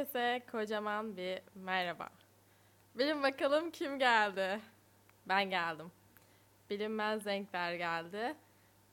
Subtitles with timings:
[0.00, 2.08] Herkese kocaman bir merhaba.
[2.94, 4.60] Bilin bakalım kim geldi?
[5.26, 5.92] Ben geldim.
[6.70, 8.34] Bilinmez renkler geldi.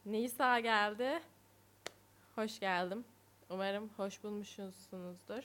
[0.05, 1.19] Nisa geldi.
[2.35, 3.05] Hoş geldim.
[3.49, 5.43] Umarım hoş bulmuşsunuzdur.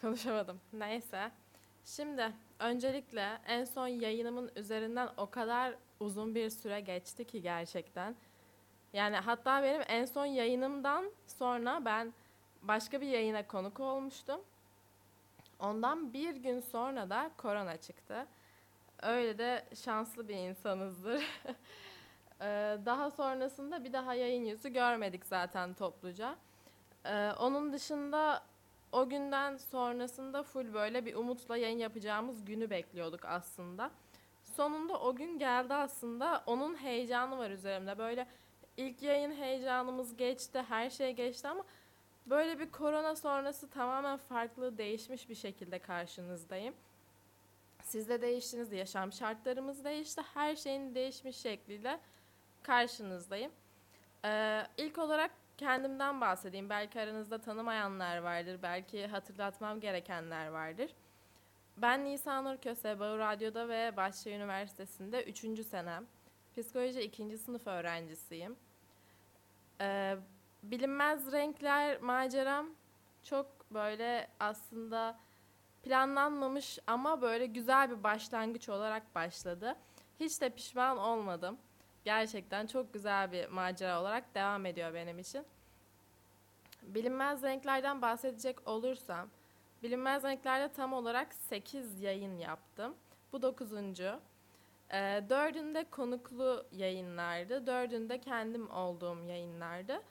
[0.00, 0.60] Konuşamadım.
[0.72, 1.30] Neyse.
[1.84, 8.16] Şimdi öncelikle en son yayınımın üzerinden o kadar uzun bir süre geçti ki gerçekten.
[8.92, 12.12] Yani hatta benim en son yayınımdan sonra ben
[12.62, 14.40] başka bir yayına konuk olmuştum.
[15.60, 18.26] Ondan bir gün sonra da korona çıktı.
[19.02, 21.24] Öyle de şanslı bir insanızdır.
[22.42, 26.36] Ee, daha sonrasında bir daha yayın yüzü görmedik zaten topluca.
[27.04, 28.42] Ee, onun dışında
[28.92, 33.90] o günden sonrasında full böyle bir umutla yayın yapacağımız günü bekliyorduk aslında.
[34.42, 36.42] Sonunda o gün geldi aslında.
[36.46, 37.98] Onun heyecanı var üzerimde.
[37.98, 38.26] Böyle
[38.76, 41.64] ilk yayın heyecanımız geçti, her şey geçti ama
[42.30, 46.74] böyle bir korona sonrası tamamen farklı, değişmiş bir şekilde karşınızdayım.
[47.82, 50.22] Siz de değiştiniz, yaşam şartlarımız değişti.
[50.34, 52.00] Her şeyin değişmiş şekliyle
[52.62, 53.52] karşınızdayım.
[54.24, 56.70] Ee, ilk olarak kendimden bahsedeyim.
[56.70, 60.90] Belki aranızda tanımayanlar vardır, belki hatırlatmam gerekenler vardır.
[61.76, 65.66] Ben Nisan Nur Köse, Bağır Radyo'da ve Bahçe Üniversitesi'nde 3.
[65.66, 66.06] senem.
[66.56, 67.38] Psikoloji 2.
[67.38, 68.56] sınıf öğrencisiyim.
[69.80, 70.16] Ee,
[70.62, 72.66] bilinmez renkler maceram
[73.22, 75.18] çok böyle aslında
[75.82, 79.76] planlanmamış ama böyle güzel bir başlangıç olarak başladı.
[80.20, 81.58] Hiç de pişman olmadım.
[82.04, 85.44] Gerçekten çok güzel bir macera olarak devam ediyor benim için.
[86.82, 89.28] Bilinmez renklerden bahsedecek olursam,
[89.82, 92.94] bilinmez renklerde tam olarak 8 yayın yaptım.
[93.32, 93.72] Bu 9.
[94.92, 97.66] Ee, dördünde konuklu yayınlardı.
[97.66, 100.02] Dördünde kendim olduğum yayınlardı.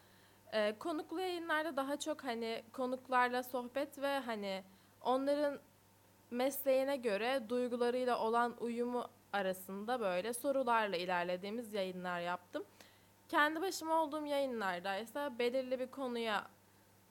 [0.54, 4.64] Ee, konuklu yayınlarda daha çok hani konuklarla sohbet ve hani
[5.02, 5.60] onların
[6.32, 12.64] mesleğine göre duygularıyla olan uyumu arasında böyle sorularla ilerlediğimiz yayınlar yaptım.
[13.30, 16.48] Kendi başıma olduğum yayınlarda ise belirli bir konuya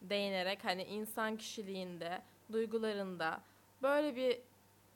[0.03, 2.22] değinerek hani insan kişiliğinde,
[2.53, 3.41] duygularında
[3.82, 4.41] böyle bir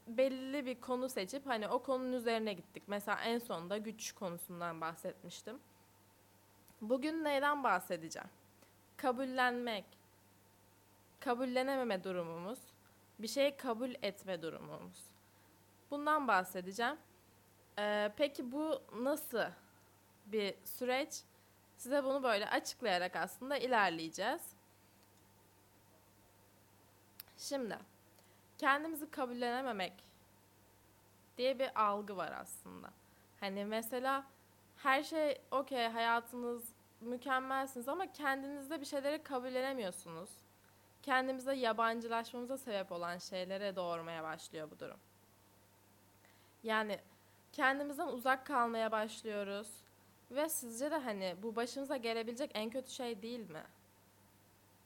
[0.06, 2.82] belirli bir konu seçip hani o konunun üzerine gittik.
[2.86, 5.58] Mesela en sonunda güç konusundan bahsetmiştim.
[6.82, 8.28] Bugün neyden bahsedeceğim?
[8.96, 9.84] Kabullenmek,
[11.20, 12.58] kabullenememe durumumuz,
[13.18, 15.04] bir şeyi kabul etme durumumuz.
[15.90, 16.96] Bundan bahsedeceğim.
[17.78, 19.44] Ee, peki bu nasıl
[20.26, 21.22] bir süreç?
[21.76, 24.42] Size bunu böyle açıklayarak aslında ilerleyeceğiz.
[27.36, 27.78] Şimdi
[28.58, 29.92] kendimizi kabullenememek
[31.38, 32.90] diye bir algı var aslında.
[33.40, 34.24] Hani mesela
[34.82, 36.68] her şey okey hayatınız
[37.00, 40.30] mükemmelsiniz ama kendinizde bir şeyleri kabullenemiyorsunuz.
[41.02, 44.96] Kendimize yabancılaşmamıza sebep olan şeylere doğurmaya başlıyor bu durum.
[46.62, 46.98] Yani
[47.52, 49.68] kendimizden uzak kalmaya başlıyoruz.
[50.30, 53.64] Ve sizce de hani bu başımıza gelebilecek en kötü şey değil mi?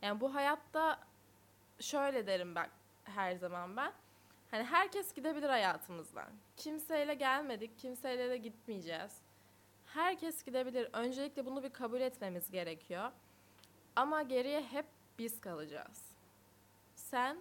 [0.03, 0.99] Yani bu hayatta
[1.81, 2.71] şöyle derim bak
[3.05, 3.93] her zaman ben.
[4.51, 6.28] Hani herkes gidebilir hayatımızdan.
[6.57, 9.25] Kimseyle gelmedik, kimseyle de gitmeyeceğiz.
[9.97, 10.89] Herkes gidebilir.
[10.93, 13.11] Öncelikle bunu bir kabul etmemiz gerekiyor.
[13.97, 14.87] Ama geriye hep
[15.19, 16.05] biz kalacağız.
[16.95, 17.39] Sen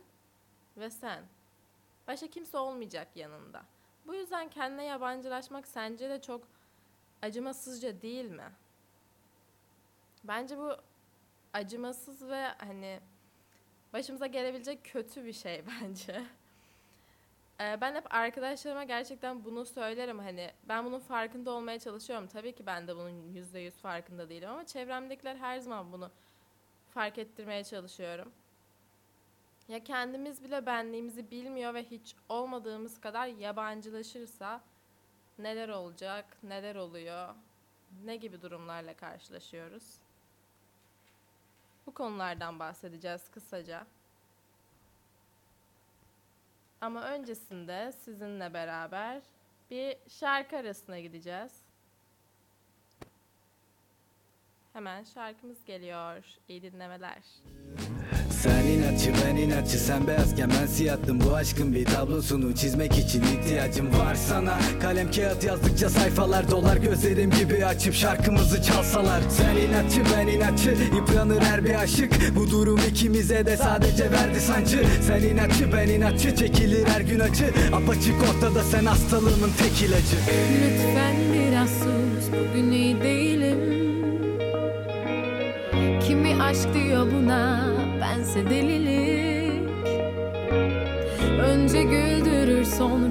[0.77, 1.23] ve sen.
[2.07, 3.63] Başka kimse olmayacak yanında.
[4.07, 6.47] Bu yüzden kendine yabancılaşmak sence de çok
[7.21, 8.51] acımasızca değil mi?
[10.23, 10.75] Bence bu
[11.53, 12.99] acımasız ve hani
[13.93, 16.25] başımıza gelebilecek kötü bir şey bence.
[17.61, 22.27] Ee, ben hep arkadaşlarıma gerçekten bunu söylerim hani ben bunun farkında olmaya çalışıyorum.
[22.27, 26.11] Tabii ki ben de bunun yüzde yüz farkında değilim ama çevremdekiler her zaman bunu
[26.89, 28.31] fark ettirmeye çalışıyorum.
[29.67, 34.61] Ya kendimiz bile benliğimizi bilmiyor ve hiç olmadığımız kadar yabancılaşırsa
[35.39, 37.35] neler olacak, neler oluyor,
[38.05, 39.83] ne gibi durumlarla karşılaşıyoruz?
[41.87, 43.87] Bu konulardan bahsedeceğiz kısaca.
[46.85, 49.21] Ama öncesinde sizinle beraber
[49.71, 51.51] bir şarkı arasına gideceğiz.
[54.73, 56.25] Hemen şarkımız geliyor.
[56.47, 57.23] İyi dinlemeler.
[58.45, 59.79] Sen inatçı ben inatçı.
[59.79, 64.57] Sen beyazken ben siyahtım Bu aşkın bir tablosunu çizmek için ihtiyacım var sana.
[64.81, 66.77] Kalem kağıt yazdıkça sayfalar dolar.
[66.77, 69.21] Gözlerim gibi açıp şarkımızı çalsalar.
[69.29, 70.77] Sen inatçı ben inatçı.
[70.95, 72.35] Yıpranır her bir aşık.
[72.35, 74.85] Bu durum ikimize de sadece verdi sancı.
[75.07, 76.35] Sen inatçı ben inatçı.
[76.35, 77.45] Çekilir her gün acı.
[77.73, 80.17] Apaçık ortada sen hastalığımın tek ilacı.
[80.63, 81.34] Lütfen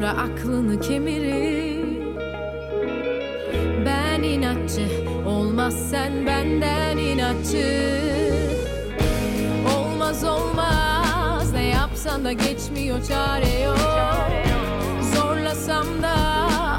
[0.04, 1.84] sonra aklını kemirir.
[3.86, 4.86] Ben inatçı
[5.26, 8.00] olmaz sen benden inatçı.
[9.76, 13.78] Olmaz olmaz ne yapsan da geçmiyor çare yok.
[15.14, 16.16] Zorlasam da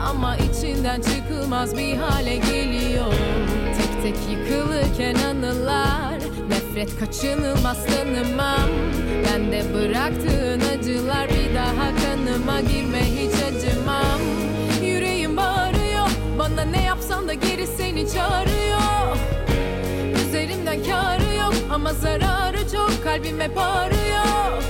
[0.10, 3.13] ama içinden çıkılmaz bir hale geliyor.
[3.77, 6.05] Tek tek yıkılırken anılar
[6.75, 8.69] Nefret kaçınılmaz tanımam
[9.25, 12.62] Ben de bıraktığın acılar bir daha kanıma.
[12.62, 14.19] Girme hiç acımam.
[14.83, 16.07] Yüreğim bağırıyor.
[16.39, 19.18] Bana ne yapsan da geri seni çağırıyor.
[20.16, 23.04] Üzerimden karı yok ama zararı çok.
[23.04, 24.63] Kalbim hep ağrıyor.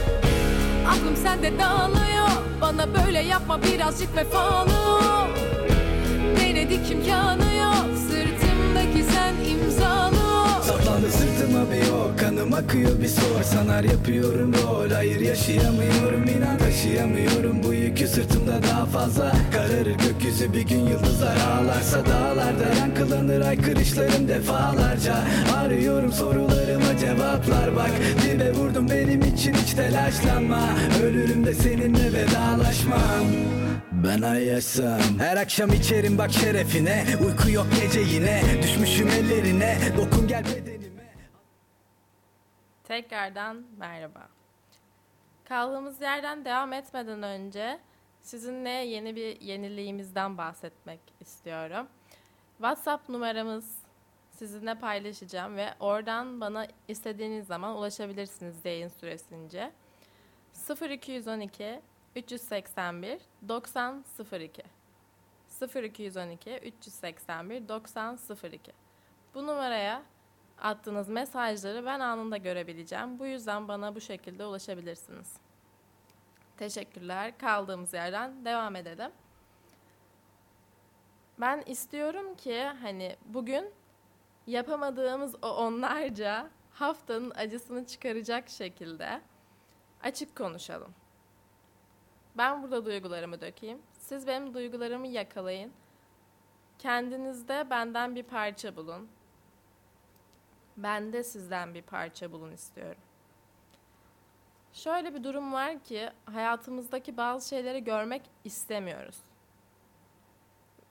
[0.87, 2.29] Aklım sende dağılıyor.
[2.61, 5.27] Bana böyle yapma birazcık vefalı ol.
[6.39, 7.44] Denedik imkanı
[11.05, 13.43] Saplandı sırtıma bir ok Kanım akıyor bir sor.
[13.43, 17.63] Sanar yapıyorum rol Hayır yaşayamıyorum inan taşıyamıyorum.
[17.63, 19.95] Bu yükü sırtımda daha fazla Kararır.
[20.07, 23.41] Gökyüzü bir gün yıldızlar ağlarsa Dağlarda yankılanır.
[23.41, 25.15] Aykırışlarım defalarca
[25.57, 27.75] Arıyorum sorularıma cevaplar.
[27.75, 27.91] Bak
[28.23, 30.69] Dibe vurdum benim için hiç telaşlanma.
[31.03, 33.25] Ölürüm de seninle vedalaşmam.
[33.91, 37.05] Ben ay yaşsam Her akşam içerim bak şerefine.
[37.25, 38.41] Uyku yok gece yine.
[38.63, 39.77] Düşmüşüm ellerine.
[39.97, 40.74] Dokun gel bedenime
[42.95, 44.27] Tekrardan merhaba.
[45.45, 47.79] Kaldığımız yerden devam etmeden önce
[48.21, 51.87] sizinle yeni bir yeniliğimizden bahsetmek istiyorum.
[52.57, 53.77] WhatsApp numaramız
[54.31, 59.71] sizinle paylaşacağım ve oradan bana istediğiniz zaman ulaşabilirsiniz yayın süresince.
[60.89, 61.81] 0212
[62.15, 64.63] 381 90 02
[65.75, 68.71] 0212 381 90 02
[69.33, 70.03] Bu numaraya
[70.61, 73.19] attığınız mesajları ben anında görebileceğim.
[73.19, 75.33] Bu yüzden bana bu şekilde ulaşabilirsiniz.
[76.57, 77.37] Teşekkürler.
[77.37, 79.11] Kaldığımız yerden devam edelim.
[81.39, 83.73] Ben istiyorum ki hani bugün
[84.47, 89.21] yapamadığımız o onlarca haftanın acısını çıkaracak şekilde
[90.03, 90.93] açık konuşalım.
[92.37, 93.81] Ben burada duygularımı dökeyim.
[93.97, 95.71] Siz benim duygularımı yakalayın.
[96.79, 99.09] Kendinizde benden bir parça bulun.
[100.77, 103.01] Ben de sizden bir parça bulun istiyorum.
[104.73, 109.17] Şöyle bir durum var ki hayatımızdaki bazı şeyleri görmek istemiyoruz.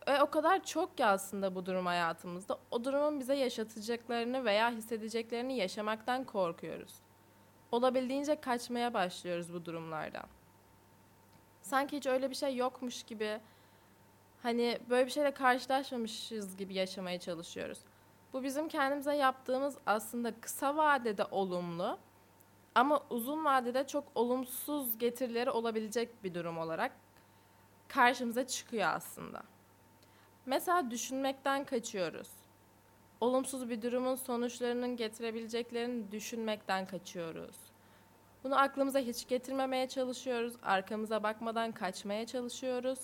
[0.09, 2.59] Ve o kadar çok ki aslında bu durum hayatımızda.
[2.71, 6.95] O durumun bize yaşatacaklarını veya hissedeceklerini yaşamaktan korkuyoruz.
[7.73, 10.27] Olabildiğince kaçmaya başlıyoruz bu durumlardan.
[11.63, 13.41] Sanki hiç öyle bir şey yokmuş gibi,
[14.43, 17.79] hani böyle bir şeyle karşılaşmamışız gibi yaşamaya çalışıyoruz.
[18.35, 21.99] Bu bizim kendimize yaptığımız aslında kısa vadede olumlu
[22.75, 26.93] ama uzun vadede çok olumsuz getirileri olabilecek bir durum olarak
[27.89, 29.43] karşımıza çıkıyor aslında.
[30.47, 32.29] Mesela düşünmekten kaçıyoruz.
[33.21, 37.57] Olumsuz bir durumun sonuçlarının getirebileceklerini düşünmekten kaçıyoruz.
[38.45, 40.55] Bunu aklımıza hiç getirmemeye çalışıyoruz.
[40.63, 42.99] Arkamıza bakmadan kaçmaya çalışıyoruz.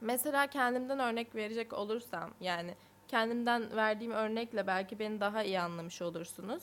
[0.00, 2.74] Mesela kendimden örnek verecek olursam yani
[3.08, 6.62] kendimden verdiğim örnekle belki beni daha iyi anlamış olursunuz.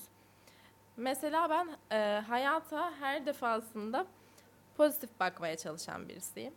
[0.97, 4.05] Mesela ben e, hayata her defasında
[4.77, 6.53] pozitif bakmaya çalışan birisiyim.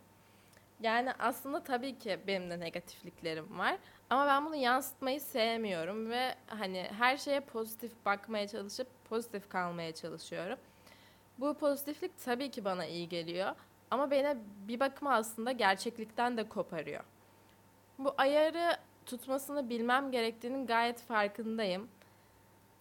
[0.79, 3.77] Yani aslında tabii ki benim de negatifliklerim var
[4.09, 10.59] ama ben bunu yansıtmayı sevmiyorum ve hani her şeye pozitif bakmaya çalışıp pozitif kalmaya çalışıyorum.
[11.37, 13.55] Bu pozitiflik tabii ki bana iyi geliyor
[13.91, 17.03] ama beni bir bakıma aslında gerçeklikten de koparıyor.
[17.99, 18.77] Bu ayarı
[19.09, 21.89] tutmasını bilmem gerektiğinin gayet farkındayım.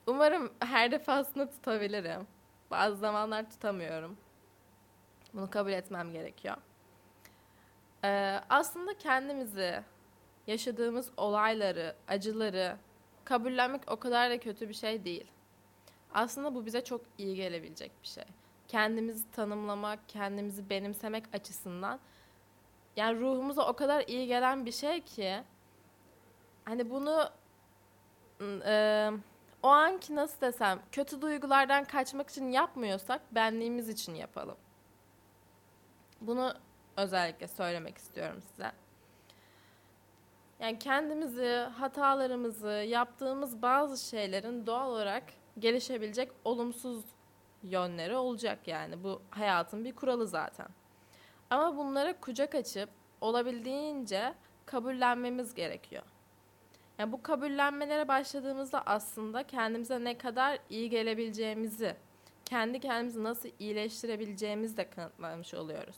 [0.07, 2.27] Umarım her defasında tutabilirim.
[2.71, 4.17] Bazı zamanlar tutamıyorum.
[5.35, 6.57] Bunu kabul etmem gerekiyor.
[8.05, 9.83] Ee, aslında kendimizi,
[10.47, 12.77] yaşadığımız olayları, acıları
[13.25, 15.27] kabullenmek o kadar da kötü bir şey değil.
[16.15, 18.25] Aslında bu bize çok iyi gelebilecek bir şey.
[18.69, 22.01] Kendimizi tanımlamak, kendimizi benimsemek açısından
[22.97, 25.43] yani ruhumuza o kadar iyi gelen bir şey ki
[26.69, 27.31] hani bunu
[28.67, 29.11] e,
[29.63, 34.57] o anki nasıl desem kötü duygulardan kaçmak için yapmıyorsak benliğimiz için yapalım.
[36.21, 36.55] Bunu
[36.97, 38.73] özellikle söylemek istiyorum size.
[40.61, 45.25] Yani kendimizi, hatalarımızı, yaptığımız bazı şeylerin doğal olarak
[45.59, 47.05] gelişebilecek olumsuz
[47.63, 49.05] yönleri olacak yani.
[49.05, 50.69] Bu hayatın bir kuralı zaten.
[51.51, 54.35] Ama bunlara kucak açıp olabildiğince
[54.67, 56.03] kabullenmemiz gerekiyor.
[56.99, 61.97] Yani bu kabullenmelere başladığımızda aslında kendimize ne kadar iyi gelebileceğimizi,
[62.45, 65.97] kendi kendimizi nasıl iyileştirebileceğimizi de kanıtlamış oluyoruz.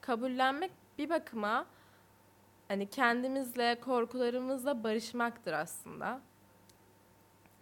[0.00, 1.66] kabullenmek bir bakıma
[2.68, 6.20] hani kendimizle, korkularımızla barışmaktır aslında.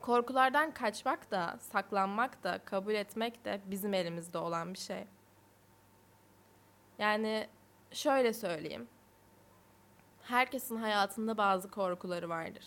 [0.00, 5.04] Korkulardan kaçmak da, saklanmak da, kabul etmek de bizim elimizde olan bir şey.
[6.98, 7.48] Yani
[7.92, 8.88] şöyle söyleyeyim.
[10.22, 12.64] Herkesin hayatında bazı korkuları vardır.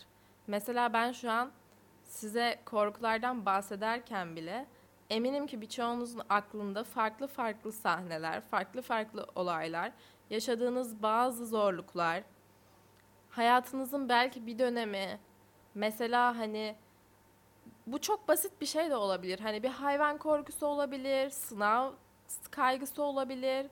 [0.48, 1.52] Mesela ben şu an
[2.04, 4.66] size korkulardan bahsederken bile
[5.10, 9.92] eminim ki birçoğunuzun aklında farklı farklı sahneler, farklı farklı olaylar,
[10.30, 12.24] yaşadığınız bazı zorluklar,
[13.30, 15.20] hayatınızın belki bir dönemi,
[15.76, 16.76] mesela hani
[17.88, 19.40] bu çok basit bir şey de olabilir.
[19.40, 21.92] Hani bir hayvan korkusu olabilir, sınav
[22.52, 23.68] kaygısı olabilir,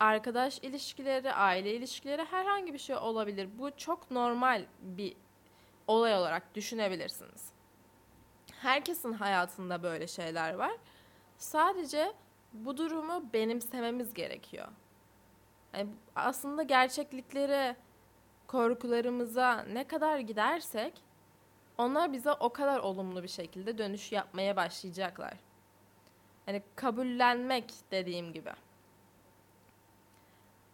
[0.00, 3.48] arkadaş ilişkileri, aile ilişkileri herhangi bir şey olabilir.
[3.58, 5.16] Bu çok normal bir
[5.86, 7.50] olay olarak düşünebilirsiniz.
[8.52, 10.72] Herkesin hayatında böyle şeyler var.
[11.38, 12.12] Sadece
[12.52, 14.68] bu durumu benimsememiz gerekiyor.
[15.74, 17.76] Yani aslında gerçekliklere,
[18.46, 20.92] korkularımıza ne kadar gidersek
[21.78, 25.34] onlar bize o kadar olumlu bir şekilde dönüş yapmaya başlayacaklar.
[26.46, 28.50] Hani kabullenmek dediğim gibi.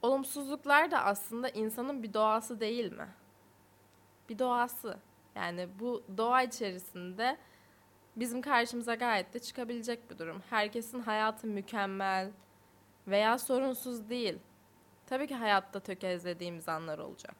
[0.06, 3.08] Olumsuzluklar da aslında insanın bir doğası değil mi?
[4.28, 4.98] Bir doğası.
[5.34, 7.36] Yani bu doğa içerisinde
[8.16, 10.42] bizim karşımıza gayet de çıkabilecek bir durum.
[10.50, 12.30] Herkesin hayatı mükemmel
[13.06, 14.38] veya sorunsuz değil.
[15.06, 17.34] Tabii ki hayatta tökezlediğimiz anlar olacak.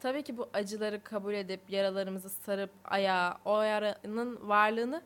[0.00, 5.02] Tabii ki bu acıları kabul edip yaralarımızı sarıp ayağa o yaranın varlığını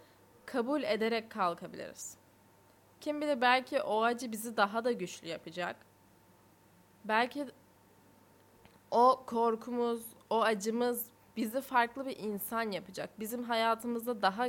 [0.46, 2.16] kabul ederek kalkabiliriz.
[3.00, 5.89] Kim bilir belki o acı bizi daha da güçlü yapacak.
[7.04, 7.46] Belki
[8.90, 13.10] o korkumuz, o acımız bizi farklı bir insan yapacak.
[13.20, 14.48] Bizim hayatımızda daha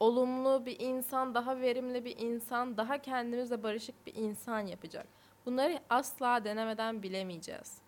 [0.00, 5.06] olumlu bir insan, daha verimli bir insan, daha kendimizle barışık bir insan yapacak.
[5.46, 7.78] Bunları asla denemeden bilemeyeceğiz.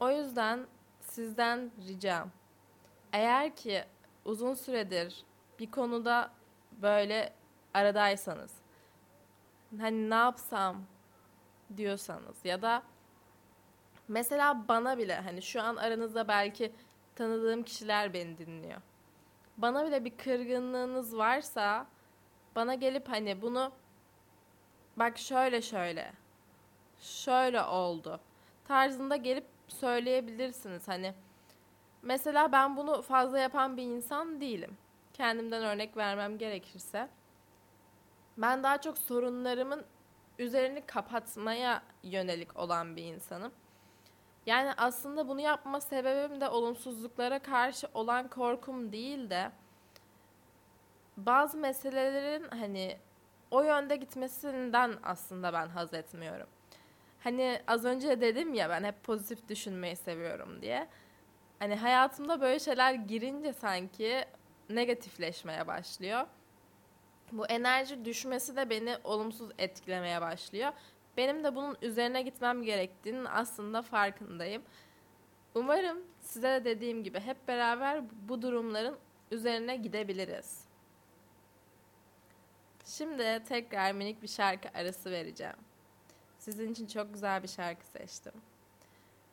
[0.00, 0.66] O yüzden
[1.00, 2.30] sizden ricam
[3.12, 3.84] eğer ki
[4.24, 5.24] uzun süredir
[5.58, 6.30] bir konuda
[6.82, 7.32] böyle
[7.74, 8.52] aradaysanız
[9.78, 10.76] hani ne yapsam
[11.76, 12.82] diyorsanız ya da
[14.08, 16.72] mesela bana bile hani şu an aranızda belki
[17.14, 18.80] tanıdığım kişiler beni dinliyor.
[19.56, 21.86] Bana bile bir kırgınlığınız varsa
[22.56, 23.72] bana gelip hani bunu
[24.96, 26.12] bak şöyle şöyle
[26.98, 28.20] şöyle oldu
[28.68, 30.88] tarzında gelip söyleyebilirsiniz.
[30.88, 31.14] Hani
[32.02, 34.76] mesela ben bunu fazla yapan bir insan değilim.
[35.12, 37.08] Kendimden örnek vermem gerekirse.
[38.38, 39.84] Ben daha çok sorunlarımın
[40.38, 43.52] üzerini kapatmaya yönelik olan bir insanım.
[44.46, 49.50] Yani aslında bunu yapma sebebim de olumsuzluklara karşı olan korkum değil de
[51.16, 52.98] bazı meselelerin hani
[53.50, 56.46] o yönde gitmesinden aslında ben haz etmiyorum.
[57.20, 60.88] Hani az önce dedim ya ben hep pozitif düşünmeyi seviyorum diye.
[61.58, 64.24] Hani hayatımda böyle şeyler girince sanki
[64.70, 66.26] negatifleşmeye başlıyor.
[67.32, 70.72] Bu enerji düşmesi de beni olumsuz etkilemeye başlıyor.
[71.16, 74.62] Benim de bunun üzerine gitmem gerektiğinin aslında farkındayım.
[75.54, 78.96] Umarım size de dediğim gibi hep beraber bu durumların
[79.30, 80.64] üzerine gidebiliriz.
[82.84, 85.56] Şimdi tekrar minik bir şarkı arası vereceğim.
[86.38, 88.32] Sizin için çok güzel bir şarkı seçtim.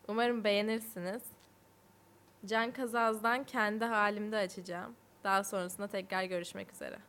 [0.08, 1.24] Umarım beğenirsiniz.
[2.46, 4.96] Can Kazaz'dan kendi halimde açacağım.
[5.24, 7.00] Daha sonrasında tekrar görüşmek üzere.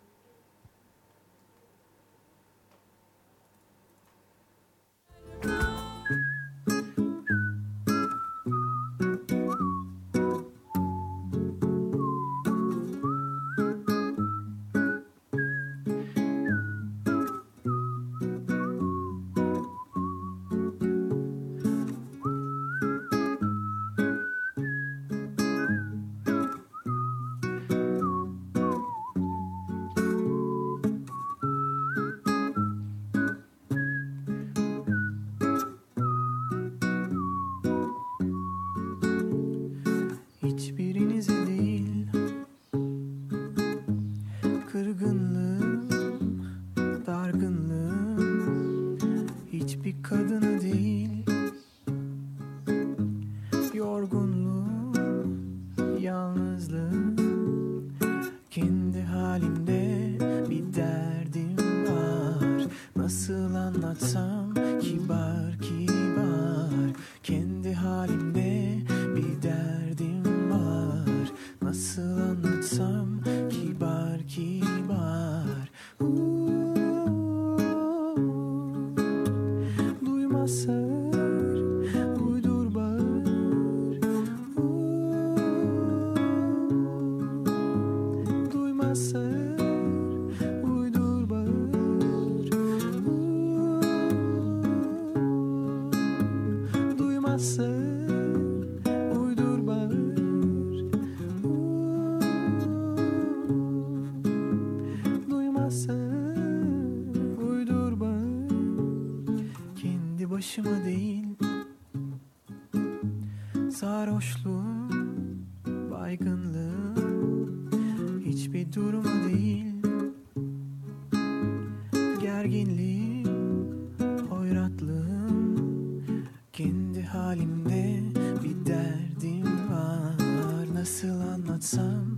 [127.37, 128.03] Halimde
[128.45, 130.75] bir derdim var.
[130.75, 132.16] Nasıl anlatsam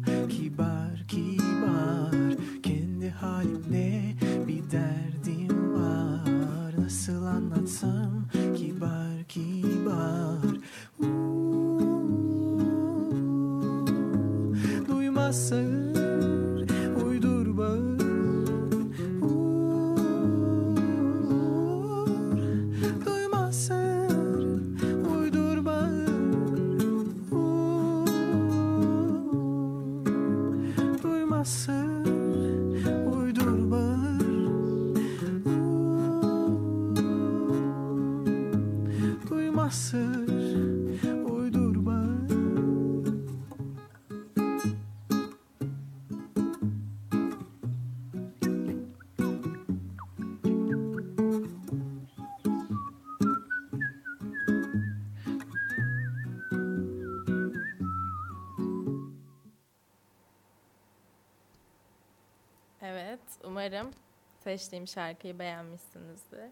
[64.49, 66.51] seçtiğim şarkıyı beğenmişsinizdir.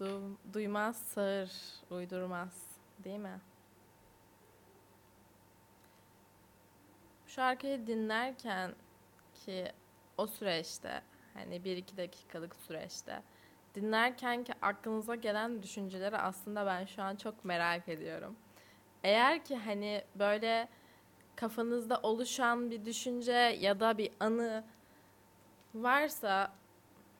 [0.00, 1.50] Du- duymaz sağır,
[1.90, 2.66] uydurmaz,
[3.04, 3.40] değil mi?
[7.26, 8.74] Bu şarkıyı dinlerken
[9.34, 9.72] ki
[10.16, 11.02] o süreçte,
[11.34, 13.22] hani bir iki dakikalık süreçte
[13.74, 18.36] dinlerken ki aklınıza gelen düşünceleri aslında ben şu an çok merak ediyorum.
[19.04, 20.68] Eğer ki hani böyle
[21.36, 24.64] kafanızda oluşan bir düşünce ya da bir anı
[25.74, 26.52] varsa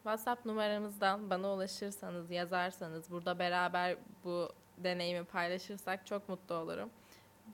[0.03, 6.91] WhatsApp numaramızdan bana ulaşırsanız, yazarsanız, burada beraber bu deneyimi paylaşırsak çok mutlu olurum.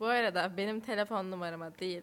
[0.00, 2.02] Bu arada benim telefon numarama değil,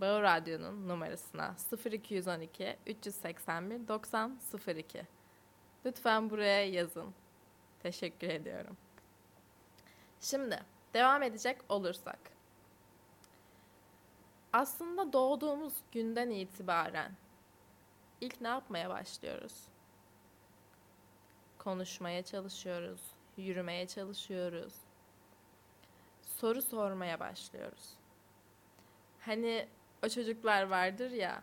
[0.00, 1.54] Bağır Radyo'nun numarasına
[1.92, 5.02] 0212 381 90 02.
[5.86, 7.14] Lütfen buraya yazın.
[7.82, 8.76] Teşekkür ediyorum.
[10.20, 10.60] Şimdi
[10.94, 12.18] devam edecek olursak.
[14.52, 17.12] Aslında doğduğumuz günden itibaren
[18.20, 19.54] ilk ne yapmaya başlıyoruz?
[21.58, 23.00] Konuşmaya çalışıyoruz,
[23.36, 24.74] yürümeye çalışıyoruz.
[26.22, 27.94] Soru sormaya başlıyoruz.
[29.20, 29.68] Hani
[30.04, 31.42] o çocuklar vardır ya.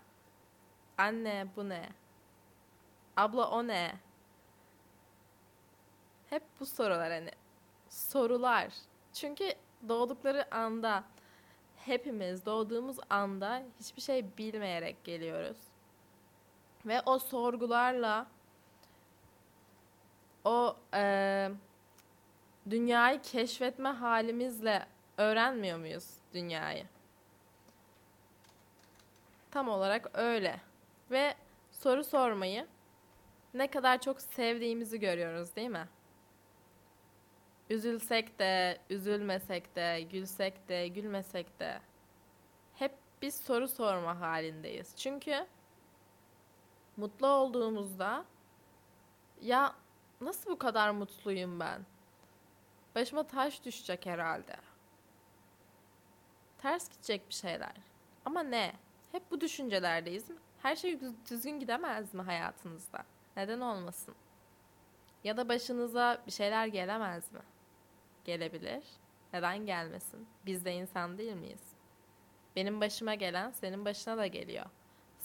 [0.98, 1.90] Anne bu ne?
[3.18, 3.96] Abla o ne?
[6.30, 7.32] Hep bu sorular hani
[7.90, 8.74] sorular.
[9.14, 9.54] Çünkü
[9.90, 11.04] doğdukları anda
[11.76, 15.58] hepimiz doğduğumuz anda hiçbir şey bilmeyerek geliyoruz.
[16.88, 18.28] Ve o sorgularla
[20.46, 21.52] o eee,
[22.70, 24.86] dünyayı keşfetme halimizle
[25.18, 26.86] öğrenmiyor muyuz dünyayı?
[29.52, 30.62] Tam olarak öyle.
[31.12, 31.36] Ve
[31.72, 32.68] soru sormayı
[33.54, 35.88] ne kadar çok sevdiğimizi görüyoruz değil mi?
[37.70, 41.80] Üzülsek de, üzülmesek de, gülsek de, gülmesek de
[42.76, 44.96] hep biz soru sorma halindeyiz.
[44.98, 45.48] Çünkü
[46.98, 48.26] mutlu olduğumuzda
[49.42, 49.76] ya
[50.22, 51.86] nasıl bu kadar mutluyum ben?
[52.96, 54.56] Başıma taş düşecek herhalde.
[56.58, 57.74] Ters gidecek bir şeyler.
[58.26, 58.74] Ama ne?
[59.12, 60.26] Hep bu düşüncelerdeyiz.
[60.62, 63.04] Her şey düz- düzgün gidemez mi hayatınızda?
[63.38, 64.16] Neden olmasın?
[65.24, 67.40] Ya da başınıza bir şeyler gelemez mi?
[68.26, 68.84] Gelebilir.
[69.34, 70.28] Neden gelmesin?
[70.46, 71.62] Biz de insan değil miyiz?
[72.56, 74.66] Benim başıma gelen senin başına da geliyor.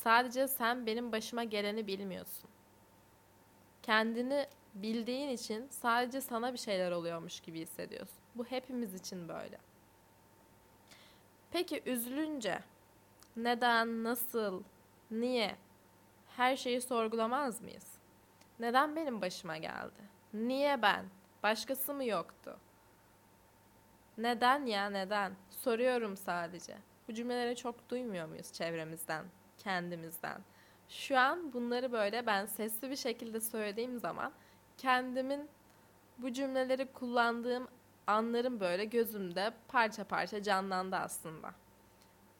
[0.05, 2.51] Sadece sen benim başıma geleni bilmiyorsun.
[3.83, 8.19] Kendini bildiğin için sadece sana bir şeyler oluyormuş gibi hissediyorsun.
[8.35, 9.59] Bu hepimiz için böyle.
[11.51, 12.59] Peki üzülünce
[13.37, 14.63] neden, nasıl,
[15.11, 15.57] niye
[16.37, 17.87] her şeyi sorgulamaz mıyız?
[18.61, 20.03] Neden benim başıma geldi?
[20.35, 21.05] Niye ben?
[21.43, 22.59] Başkası mı yoktu?
[24.19, 25.33] Neden ya neden?
[25.51, 26.77] Soruyorum sadece.
[27.09, 29.25] Bu cümleleri çok duymuyor muyuz çevremizden,
[29.65, 30.41] kendimizden?
[30.89, 34.33] Şu an bunları böyle ben sesli bir şekilde söylediğim zaman
[34.79, 35.49] kendimin
[36.19, 37.69] bu cümleleri kullandığım
[38.07, 41.55] anlarım böyle gözümde parça parça canlandı aslında.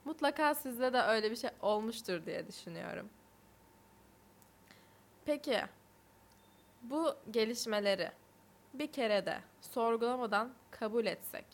[0.05, 3.09] Mutlaka sizde de öyle bir şey olmuştur diye düşünüyorum.
[5.25, 5.61] Peki
[6.83, 8.13] bu gelişmeleri
[8.75, 11.47] bir kere de sorgulamadan kabul etsek.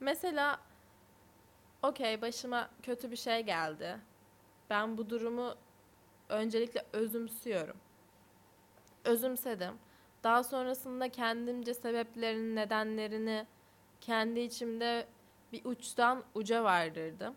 [0.00, 0.60] Mesela
[1.82, 3.98] okey başıma kötü bir şey geldi.
[4.70, 5.54] Ben bu durumu
[6.28, 7.76] öncelikle özümsüyorum.
[9.04, 9.74] Özümsedim.
[10.22, 13.46] Daha sonrasında kendimce sebeplerini, nedenlerini
[14.00, 15.06] kendi içimde
[15.52, 17.34] bir uçtan uca vardırdım.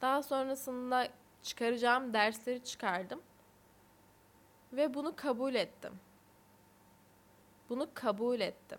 [0.00, 1.08] Daha sonrasında
[1.42, 3.22] çıkaracağım dersleri çıkardım.
[4.72, 5.92] Ve bunu kabul ettim.
[7.68, 8.78] Bunu kabul ettim.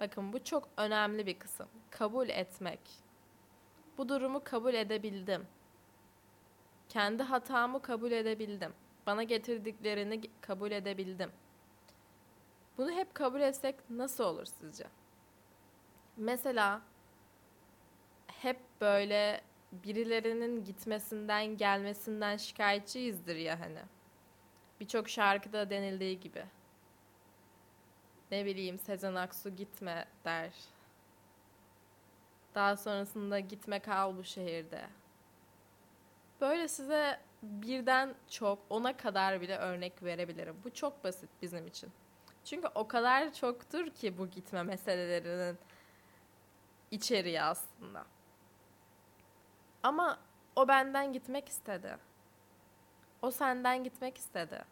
[0.00, 1.68] Bakın bu çok önemli bir kısım.
[1.90, 2.80] Kabul etmek.
[3.98, 5.46] Bu durumu kabul edebildim.
[6.88, 8.72] Kendi hatamı kabul edebildim.
[9.06, 11.30] Bana getirdiklerini kabul edebildim.
[12.78, 14.84] Bunu hep kabul etsek nasıl olur sizce?
[16.16, 16.82] Mesela
[18.26, 19.40] hep böyle
[19.72, 23.82] birilerinin gitmesinden, gelmesinden şikayetçiyizdir ya hani.
[24.80, 26.44] Birçok şarkıda denildiği gibi.
[28.30, 30.52] Ne bileyim Sezen Aksu gitme der.
[32.56, 34.88] Daha sonrasında gitme kal bu şehirde.
[36.40, 40.56] Böyle size birden çok ona kadar bile örnek verebilirim.
[40.64, 41.90] Bu çok basit bizim için.
[42.44, 45.58] Çünkü o kadar çoktur ki bu gitme meselelerinin
[46.90, 48.04] içeriği aslında.
[49.82, 50.18] Ama
[50.56, 51.96] o benden gitmek istedi.
[53.22, 54.64] O senden gitmek istedi.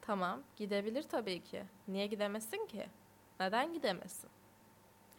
[0.00, 1.64] Tamam, gidebilir tabii ki.
[1.88, 2.88] Niye gidemesin ki?
[3.40, 4.30] Neden gidemesin?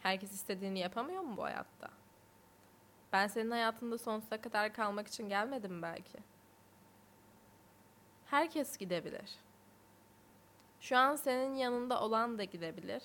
[0.02, 1.88] Herkes istediğini yapamıyor mu bu hayatta?
[3.12, 6.18] Ben senin hayatında sonsuza kadar kalmak için gelmedim belki.
[8.26, 9.30] Herkes gidebilir.
[10.80, 13.02] Şu an senin yanında olan da gidebilir.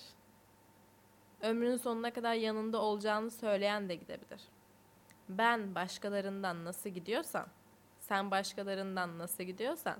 [1.42, 4.40] Ömrünün sonuna kadar yanında olacağını söyleyen de gidebilir.
[5.28, 7.46] Ben başkalarından nasıl gidiyorsam,
[8.00, 9.96] sen başkalarından nasıl gidiyorsan,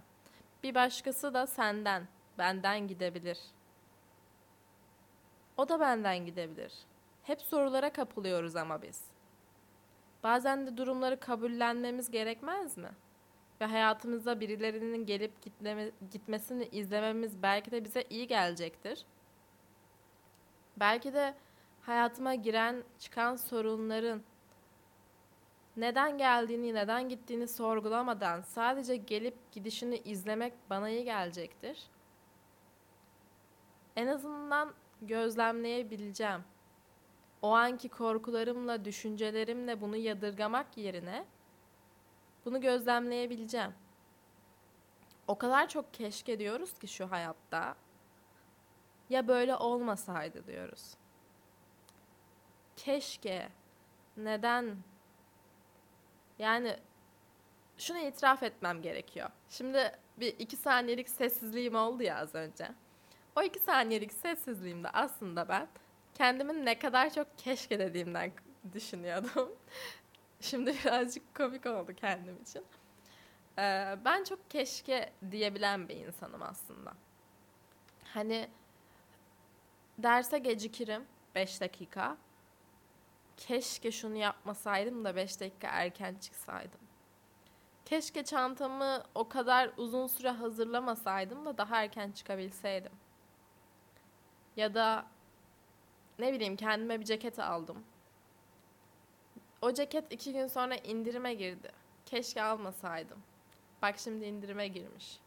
[0.63, 3.39] bir başkası da senden, benden gidebilir.
[5.57, 6.73] O da benden gidebilir.
[7.23, 9.05] Hep sorulara kapılıyoruz ama biz.
[10.23, 12.91] Bazen de durumları kabullenmemiz gerekmez mi?
[13.61, 19.07] Ve hayatımızda birilerinin gelip gitmeme, gitmesini izlememiz belki de bize iyi gelecektir.
[20.77, 21.35] Belki de
[21.83, 24.23] hayatıma giren, çıkan sorunların
[25.77, 31.83] neden geldiğini, neden gittiğini sorgulamadan sadece gelip gidişini izlemek bana iyi gelecektir.
[33.97, 36.45] En azından gözlemleyebileceğim.
[37.43, 41.27] O anki korkularımla, düşüncelerimle bunu yadırgamak yerine
[42.45, 43.75] bunu gözlemleyebileceğim.
[45.29, 47.77] O kadar çok keşke diyoruz ki şu hayatta.
[49.11, 50.95] Ya böyle olmasaydı diyoruz.
[52.77, 53.49] Keşke.
[54.17, 54.77] Neden?
[56.39, 56.77] Yani
[57.79, 59.31] şunu itiraf etmem gerekiyor.
[59.49, 62.69] Şimdi bir iki saniyelik sessizliğim oldu ya az önce.
[63.37, 65.69] O iki saniyelik sessizliğimde aslında ben
[66.15, 68.33] kendimin ne kadar çok keşke dediğimden
[68.75, 69.53] düşünüyordum.
[70.41, 72.65] Şimdi birazcık komik oldu kendim için.
[73.59, 76.93] Ee, ben çok keşke diyebilen bir insanım aslında.
[78.15, 78.49] Hani
[79.99, 82.17] derse gecikirim 5 dakika.
[83.37, 86.81] Keşke şunu yapmasaydım da 5 dakika erken çıksaydım.
[87.85, 92.93] Keşke çantamı o kadar uzun süre hazırlamasaydım da daha erken çıkabilseydim.
[94.57, 95.07] Ya da
[96.19, 97.85] ne bileyim kendime bir ceket aldım.
[99.63, 101.73] O ceket iki gün sonra indirime girdi.
[102.07, 103.19] Keşke almasaydım.
[103.83, 105.21] Bak şimdi indirime girmiş.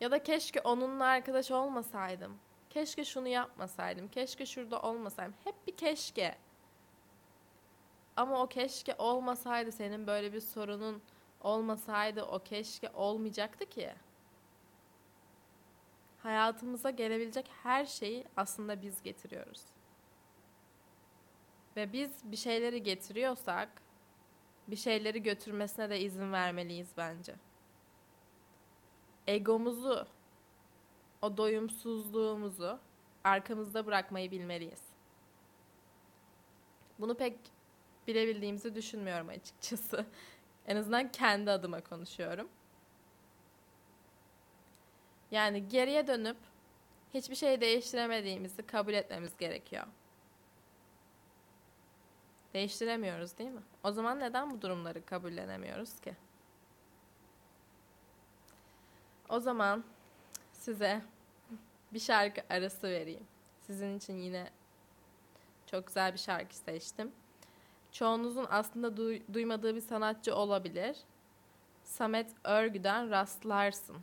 [0.00, 2.38] Ya da keşke onunla arkadaş olmasaydım.
[2.70, 4.08] Keşke şunu yapmasaydım.
[4.08, 5.34] Keşke şurada olmasaydım.
[5.44, 6.36] Hep bir keşke.
[8.16, 11.02] Ama o keşke olmasaydı senin böyle bir sorunun
[11.40, 13.92] olmasaydı o keşke olmayacaktı ki.
[16.22, 19.62] Hayatımıza gelebilecek her şeyi aslında biz getiriyoruz.
[21.76, 23.68] Ve biz bir şeyleri getiriyorsak
[24.68, 27.34] bir şeyleri götürmesine de izin vermeliyiz bence.
[29.26, 30.06] Egomuzu,
[31.22, 32.78] o doyumsuzluğumuzu
[33.24, 34.82] arkamızda bırakmayı bilmeliyiz.
[36.98, 37.38] Bunu pek
[38.06, 40.06] bilebildiğimizi düşünmüyorum açıkçası.
[40.66, 42.48] en azından kendi adıma konuşuyorum.
[45.32, 46.36] Yani geriye dönüp
[47.14, 49.86] hiçbir şey değiştiremediğimizi kabul etmemiz gerekiyor.
[52.54, 53.62] Değiştiremiyoruz değil mi?
[53.84, 56.14] O zaman neden bu durumları kabullenemiyoruz ki?
[59.28, 59.84] O zaman
[60.52, 61.02] size
[61.92, 63.26] bir şarkı arası vereyim.
[63.60, 64.50] Sizin için yine
[65.66, 67.12] çok güzel bir şarkı seçtim.
[67.92, 70.96] Çoğunuzun aslında duy- duymadığı bir sanatçı olabilir.
[71.84, 73.96] Samet Örgü'den Rastlarsın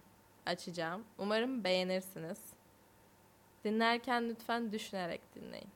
[0.46, 1.04] açacağım.
[1.18, 2.40] Umarım beğenirsiniz.
[3.64, 5.70] Dinlerken lütfen düşünerek dinleyin.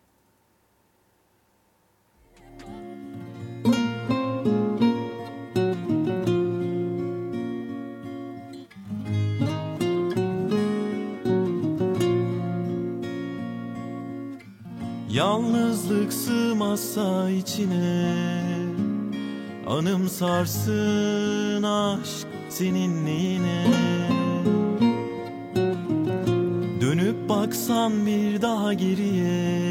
[15.10, 18.34] Yalnızlık sığmazsa içine
[19.68, 23.68] Anımsarsın aşk seninliğine
[27.34, 29.64] baksan bir daha geriye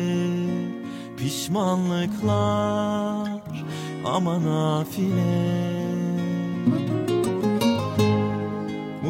[1.17, 3.43] Pişmanlıklar
[4.05, 5.83] ama nafile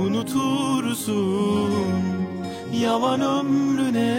[0.01, 1.73] Unutursun
[2.81, 4.19] yavan ömrüne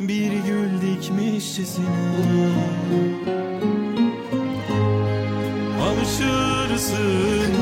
[0.00, 2.48] Bir gül dikmişçesine
[5.82, 7.54] Alışırsın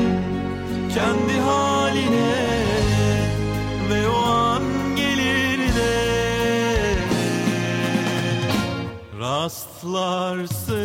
[0.93, 2.32] kendi haline
[9.83, 10.82] Rastlarsın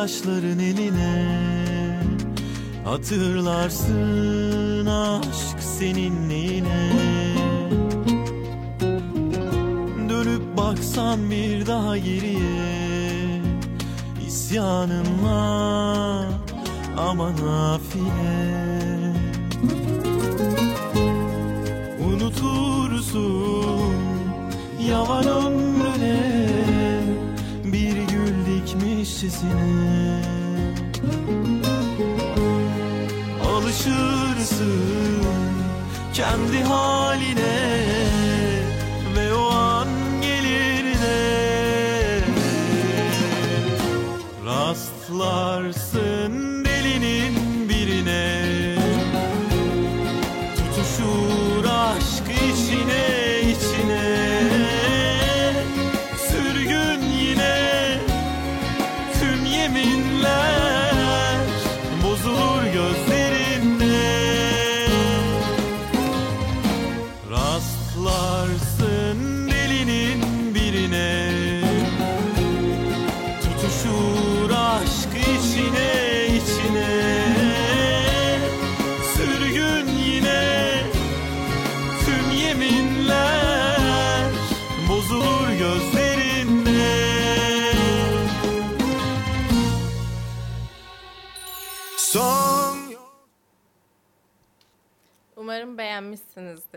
[0.00, 1.40] gözyaşların eline.
[2.84, 6.90] Hatırlarsın aşk seninle yine
[10.08, 13.42] Dönüp baksan bir daha geriye.
[14.26, 16.26] İsyanınla
[16.96, 17.89] ama nafile
[29.20, 30.22] dikmişçesine
[33.56, 35.24] Alışırsın
[36.14, 37.09] kendi haline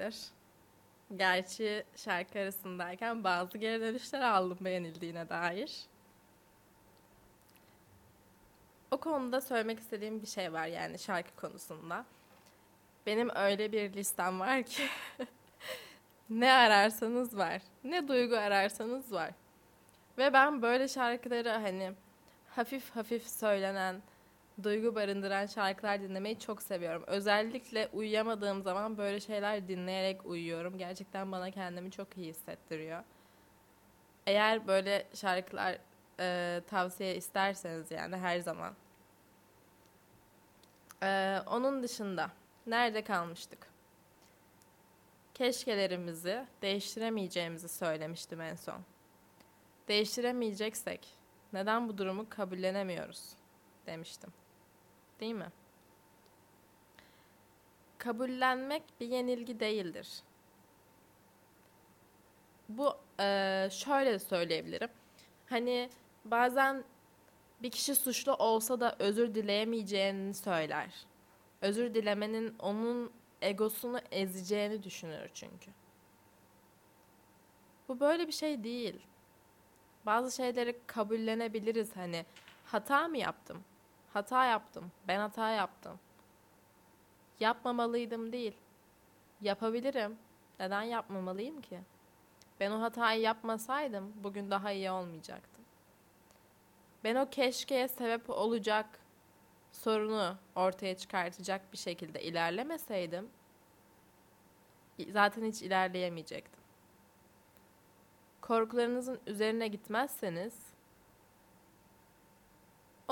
[0.04, 0.34] beğenmişsinizdir.
[1.18, 5.86] Gerçi şarkı arasındayken bazı geri dönüşler aldım beğenildiğine dair.
[8.92, 12.06] O konuda söylemek istediğim bir şey var yani şarkı konusunda.
[13.06, 14.84] Benim öyle bir listem var ki
[16.30, 17.62] ne ararsanız var.
[17.84, 19.32] Ne duygu ararsanız var.
[20.18, 21.94] Ve ben böyle şarkıları hani
[22.56, 24.02] hafif hafif söylenen,
[24.64, 27.04] duygu barındıran şarkılar dinlemeyi çok seviyorum.
[27.08, 30.78] Özellikle uyuyamadığım zaman böyle şeyler dinleyerek uyuyorum.
[30.78, 33.04] Gerçekten bana kendimi çok iyi hissettiriyor.
[34.28, 35.78] Eğer böyle şarkılar
[36.20, 38.74] e, tavsiye isterseniz yani her zaman.
[41.04, 42.32] E, onun dışında
[42.68, 43.68] nerede kalmıştık?
[45.34, 48.82] Keşkelerimizi değiştiremeyeceğimizi söylemiştim en son.
[49.88, 51.08] Değiştiremeyeceksek
[51.54, 53.34] neden bu durumu kabullenemiyoruz
[53.86, 54.34] demiştim.
[55.24, 55.52] Değil mi?
[57.98, 60.08] Kabullenmek bir yenilgi değildir.
[62.70, 64.90] Bu eee, şöyle söyleyebilirim.
[65.50, 65.90] Hani
[66.26, 66.84] bazen
[67.62, 71.06] bir kişi suçlu olsa da özür dileyemeyeceğini söyler.
[71.62, 75.72] Özür dilemenin onun egosunu ezeceğini düşünür çünkü.
[77.88, 79.02] Bu böyle bir şey değil.
[80.06, 82.26] Bazı şeyleri kabullenebiliriz hani
[82.66, 83.64] hata mı yaptım?
[84.14, 84.92] Hata yaptım.
[85.08, 86.00] Ben hata yaptım.
[87.40, 88.54] yapmamalıydım değil.
[89.42, 90.18] Yapabilirim.
[90.60, 91.80] Neden yapmamalıyım ki?
[92.60, 95.66] Ben o hatayı yapmasaydım bugün daha iyi olmayacaktım.
[97.04, 98.86] Ben o keşkeye sebep olacak
[99.72, 103.30] sorunu ortaya çıkartacak bir şekilde ilerlemeseydim
[105.10, 106.64] zaten hiç ilerleyemeyecektim.
[108.42, 110.73] Korkularınızın üzerine gitmezseniz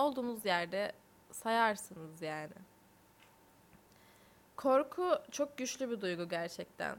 [0.01, 0.91] olduğunuz yerde
[1.31, 2.53] sayarsınız yani.
[4.55, 6.97] Korku çok güçlü bir duygu gerçekten.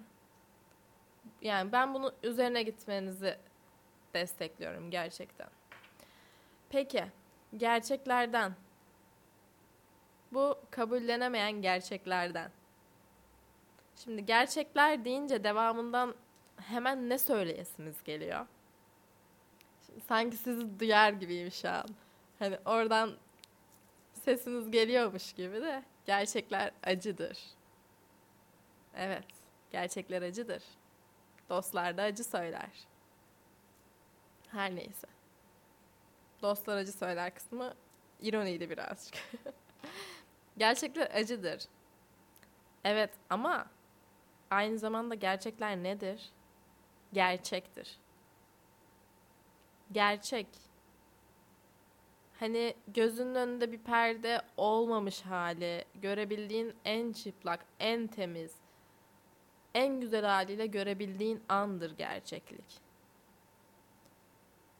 [1.42, 3.38] Yani ben bunu üzerine gitmenizi
[4.14, 5.48] destekliyorum gerçekten.
[6.70, 7.04] Peki,
[7.56, 8.52] gerçeklerden.
[10.32, 12.50] Bu kabullenemeyen gerçeklerden.
[13.96, 16.14] Şimdi gerçekler deyince devamından
[16.56, 18.46] hemen ne söyleyesiniz geliyor?
[19.86, 21.86] Şimdi sanki sizi duyar gibiyim şu an.
[22.42, 23.16] Hani oradan
[24.14, 27.38] sesiniz geliyormuş gibi de gerçekler acıdır.
[28.94, 29.24] Evet,
[29.70, 30.62] gerçekler acıdır.
[31.48, 32.70] Dostlar da acı söyler.
[34.48, 35.06] Her neyse.
[36.42, 37.74] Dostlar acı söyler kısmı
[38.20, 39.14] ironiydi birazcık.
[40.56, 41.64] gerçekler acıdır.
[42.84, 43.66] Evet ama
[44.50, 46.30] aynı zamanda gerçekler nedir?
[47.12, 47.98] Gerçektir.
[49.92, 50.71] Gerçek.
[52.42, 58.54] Hani gözünün önünde bir perde olmamış hali, görebildiğin en çıplak, en temiz,
[59.74, 62.80] en güzel haliyle görebildiğin andır gerçeklik.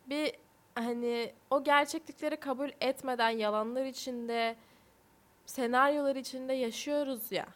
[0.07, 0.33] Bir
[0.75, 4.57] hani o gerçeklikleri kabul etmeden yalanlar içinde,
[5.47, 7.47] senaryolar içinde yaşıyoruz ya.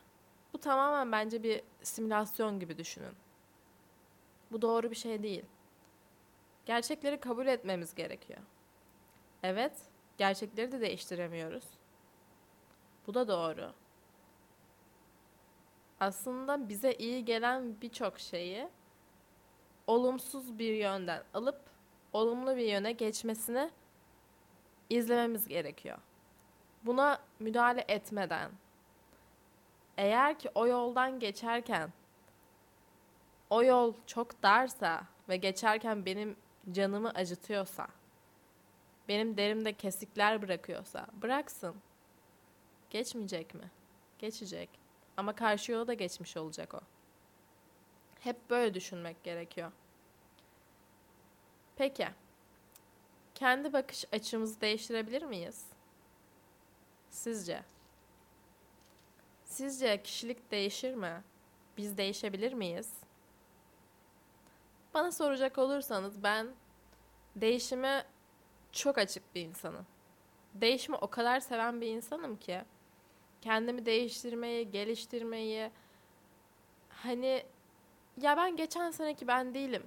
[0.53, 3.15] Bu tamamen bence bir simülasyon gibi düşünün.
[4.53, 5.45] Bu doğru bir şey değil.
[6.67, 8.41] Gerçekleri kabul etmemiz gerekiyor.
[9.43, 9.73] Evet,
[10.19, 11.65] gerçekleri de değiştiremiyoruz.
[13.07, 13.73] Bu da doğru.
[16.01, 18.69] Aslında bize iyi gelen birçok şeyi
[19.87, 21.61] olumsuz bir yönden alıp
[22.13, 23.71] olumlu bir yöne geçmesini
[24.91, 25.99] izlememiz gerekiyor.
[26.83, 28.51] Buna müdahale etmeden
[29.97, 31.93] eğer ki o yoldan geçerken
[33.51, 36.37] o yol çok darsa ve geçerken benim
[36.73, 37.87] canımı acıtıyorsa,
[39.09, 41.77] benim derimde kesikler bırakıyorsa bıraksın.
[42.91, 43.71] Geçmeyecek mi?
[44.19, 44.69] Geçecek.
[45.17, 46.81] Ama karşı yola da geçmiş olacak o.
[48.21, 49.73] Hep böyle düşünmek gerekiyor.
[51.77, 52.09] Peki.
[53.35, 55.65] Kendi bakış açımızı değiştirebilir miyiz?
[57.11, 57.63] Sizce?
[59.45, 61.23] Sizce kişilik değişir mi?
[61.77, 62.93] Biz değişebilir miyiz?
[64.95, 66.49] Bana soracak olursanız ben
[67.37, 68.07] değişime
[68.73, 69.87] çok açık bir insanım.
[70.55, 72.63] Değişimi o kadar seven bir insanım ki
[73.41, 75.71] kendimi değiştirmeyi, geliştirmeyi
[76.89, 77.47] hani
[78.21, 79.83] ya ben geçen seneki ben değilim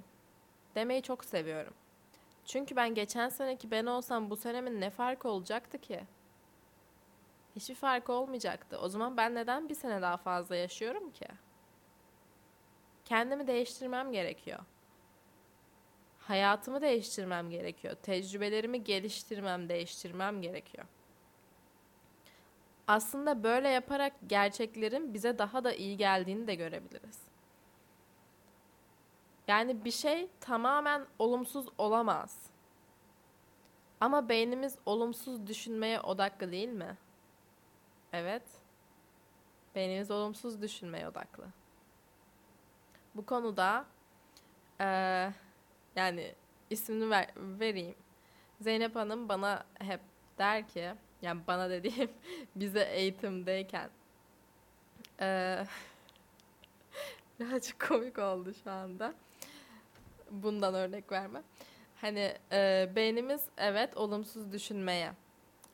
[0.75, 1.73] demeyi çok seviyorum.
[2.45, 6.03] Çünkü ben geçen seneki ben olsam bu senemin ne farkı olacaktı ki?
[7.55, 8.77] Hiçbir farkı olmayacaktı.
[8.77, 11.27] O zaman ben neden bir sene daha fazla yaşıyorum ki?
[13.05, 14.59] Kendimi değiştirmem gerekiyor.
[16.29, 17.95] Hayatımı değiştirmem gerekiyor.
[17.95, 20.85] Tecrübelerimi geliştirmem, değiştirmem gerekiyor.
[22.87, 27.21] Aslında böyle yaparak gerçeklerin bize daha da iyi geldiğini de görebiliriz.
[29.47, 32.49] Yani bir şey tamamen olumsuz olamaz.
[33.99, 36.97] Ama beynimiz olumsuz düşünmeye odaklı değil mi?
[38.13, 38.43] Evet.
[39.75, 41.45] Beynimiz olumsuz düşünmeye odaklı.
[43.15, 43.85] Bu konuda
[44.81, 45.29] e,
[45.95, 46.35] yani
[46.69, 47.95] ismini ver, vereyim.
[48.61, 49.99] Zeynep Hanım bana hep
[50.37, 52.11] der ki yani bana dediğim
[52.55, 53.89] bize eğitimdeyken
[55.21, 55.59] e,
[57.39, 59.13] birazcık komik oldu şu anda.
[60.31, 61.41] Bundan örnek verme.
[62.01, 65.11] Hani e, beynimiz evet olumsuz düşünmeye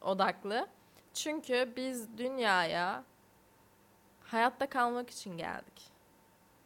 [0.02, 0.68] odaklı.
[1.14, 3.04] Çünkü biz dünyaya
[4.24, 5.92] hayatta kalmak için geldik.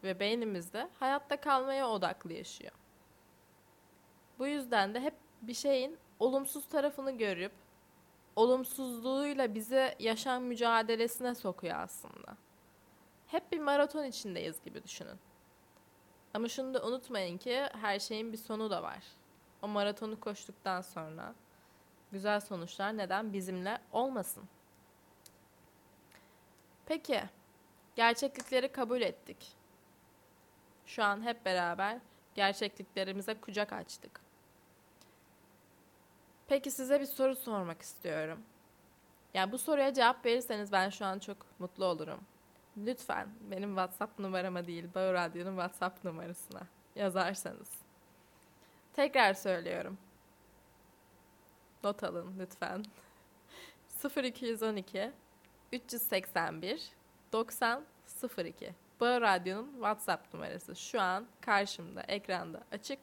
[0.04, 2.79] Ve beynimiz de hayatta kalmaya odaklı yaşıyor.
[4.40, 7.52] Bu yüzden de hep bir şeyin olumsuz tarafını görüp
[8.36, 12.38] olumsuzluğuyla bizi yaşam mücadelesine sokuyor aslında.
[13.28, 15.20] Hep bir maraton içindeyiz gibi düşünün.
[16.34, 19.04] Ama şunu da unutmayın ki her şeyin bir sonu da var.
[19.62, 21.36] O maratonu koştuktan sonra
[22.12, 24.44] güzel sonuçlar neden bizimle olmasın?
[26.86, 27.22] Peki,
[27.96, 29.48] gerçeklikleri kabul ettik.
[30.86, 32.00] Şu an hep beraber
[32.36, 34.29] gerçekliklerimize kucak açtık.
[36.50, 38.39] Peki size bir soru sormak istiyorum.
[39.34, 42.20] Yani bu soruya cevap verirseniz ben şu an çok mutlu olurum.
[42.78, 46.62] lütfen benim WhatsApp numarama değil, Bağır Radyo'nun WhatsApp numarasına
[46.95, 47.70] yazarsanız.
[48.93, 49.97] Tekrar söylüyorum.
[51.84, 52.86] Not alın lütfen.
[54.24, 55.12] 0212
[55.74, 56.89] 381
[57.34, 57.84] 90
[58.38, 63.00] 02 Bağır Radyo'nun WhatsApp numarası şu an karşımda, ekranda açık.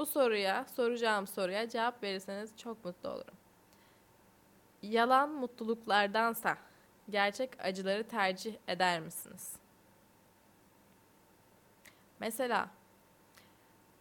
[0.00, 3.34] Bu soruya, soracağım soruya cevap verirseniz çok mutlu olurum.
[4.82, 6.58] Yalan mutluluklardansa
[7.10, 9.56] gerçek acıları tercih eder misiniz?
[12.20, 12.70] Mesela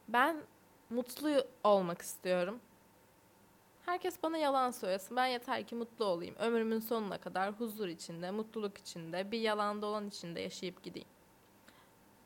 [0.07, 0.43] ben
[0.89, 2.59] mutlu olmak istiyorum.
[3.85, 5.17] Herkes bana yalan söylesin.
[5.17, 6.35] Ben yeter ki mutlu olayım.
[6.35, 11.09] Ömrümün sonuna kadar huzur içinde, mutluluk içinde, bir yalan dolan içinde yaşayıp gideyim.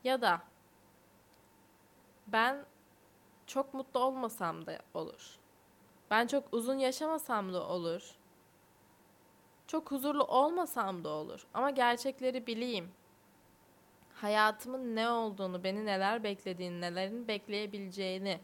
[0.04, 0.42] Ya da
[2.26, 2.66] ben
[3.46, 5.38] çok mutlu olmasam da olur.
[6.10, 8.14] Ben çok uzun yaşamasam da olur.
[9.66, 11.46] Çok huzurlu olmasam da olur.
[11.54, 12.92] Ama gerçekleri bileyim.
[14.14, 18.40] Hayatımın ne olduğunu, beni neler beklediğini, nelerin bekleyebileceğini,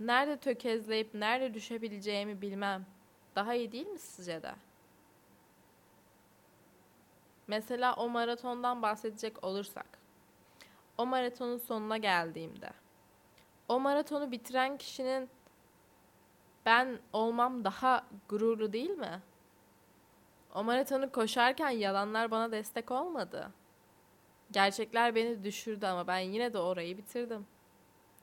[0.00, 2.86] nerede tökezleyip nerede düşebileceğimi bilmem.
[3.36, 4.54] Daha iyi değil mi sizce de?
[7.46, 9.86] Mesela o maratondan bahsedecek olursak.
[10.98, 12.70] O maratonun sonuna geldiğimde.
[13.68, 15.30] O maratonu bitiren kişinin
[16.66, 19.22] ben olmam daha gururlu değil mi?
[20.54, 23.50] O maratonu koşarken yalanlar bana destek olmadı.
[24.50, 27.46] Gerçekler beni düşürdü ama ben yine de orayı bitirdim.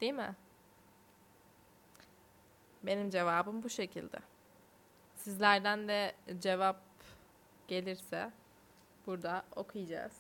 [0.02, 0.36] Değil mi?
[2.84, 4.18] Benim cevabım bu şekilde.
[5.16, 6.82] Sizlerden de cevap
[7.68, 8.32] gelirse
[9.08, 10.19] burada okuyacağız.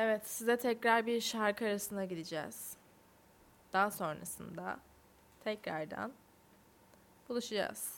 [0.00, 2.76] Evet, size tekrar bir şarkı arasına gideceğiz.
[3.72, 4.78] Daha sonrasında
[5.44, 6.12] tekrardan
[7.28, 7.97] buluşacağız.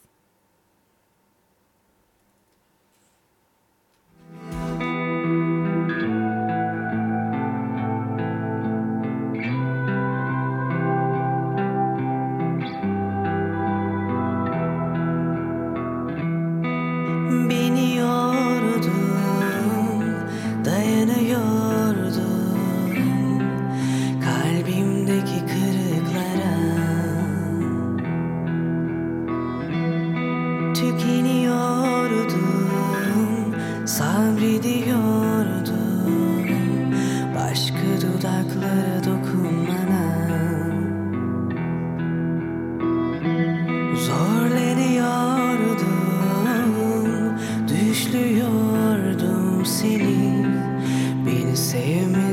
[51.90, 52.29] Beni sevmesin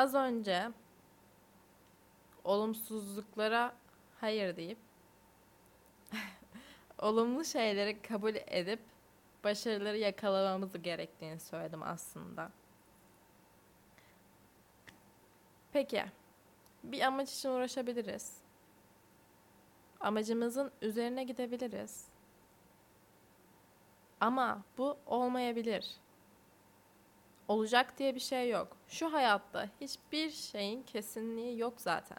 [0.00, 0.70] Az önce
[2.44, 3.74] olumsuzluklara
[4.20, 4.78] hayır deyip
[6.98, 8.80] olumlu şeyleri kabul edip
[9.44, 12.50] başarıları yakalamamız gerektiğini söyledim aslında.
[15.72, 16.04] Peki,
[16.84, 18.36] bir amaç için uğraşabiliriz.
[20.00, 22.06] Amacımızın üzerine gidebiliriz.
[24.20, 25.96] Ama bu olmayabilir.
[27.50, 28.76] Olacak diye bir şey yok.
[28.88, 32.18] Şu hayatta hiçbir şeyin kesinliği yok zaten.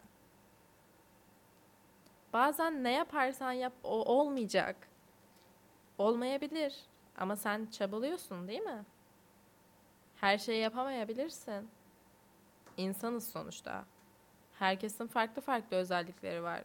[2.32, 4.88] Bazen ne yaparsan yap o olmayacak.
[5.98, 6.76] Olmayabilir.
[7.18, 8.84] Ama sen çabalıyorsun değil mi?
[10.16, 11.70] Her şeyi yapamayabilirsin.
[12.76, 13.84] İnsanız sonuçta.
[14.58, 16.62] Herkesin farklı farklı özellikleri var.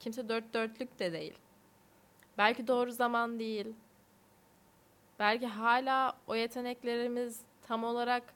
[0.00, 1.38] Kimse dört dörtlük de değil.
[2.38, 3.74] Belki doğru zaman değil.
[5.18, 8.34] Belki hala o yeteneklerimiz tam olarak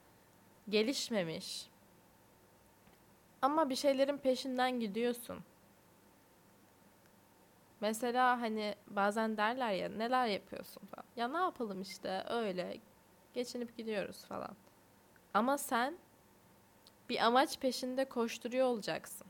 [0.69, 1.67] gelişmemiş.
[3.41, 5.39] Ama bir şeylerin peşinden gidiyorsun.
[7.81, 11.05] Mesela hani bazen derler ya neler yapıyorsun falan.
[11.15, 12.77] Ya ne yapalım işte öyle
[13.33, 14.55] geçinip gidiyoruz falan.
[15.33, 15.97] Ama sen
[17.09, 19.27] bir amaç peşinde koşturuyor olacaksın.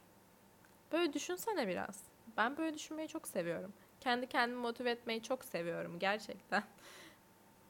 [0.92, 2.04] Böyle düşünsene biraz.
[2.38, 3.74] Ben böyle düşünmeyi çok seviyorum.
[4.00, 6.64] Kendi kendimi motive etmeyi çok seviyorum gerçekten.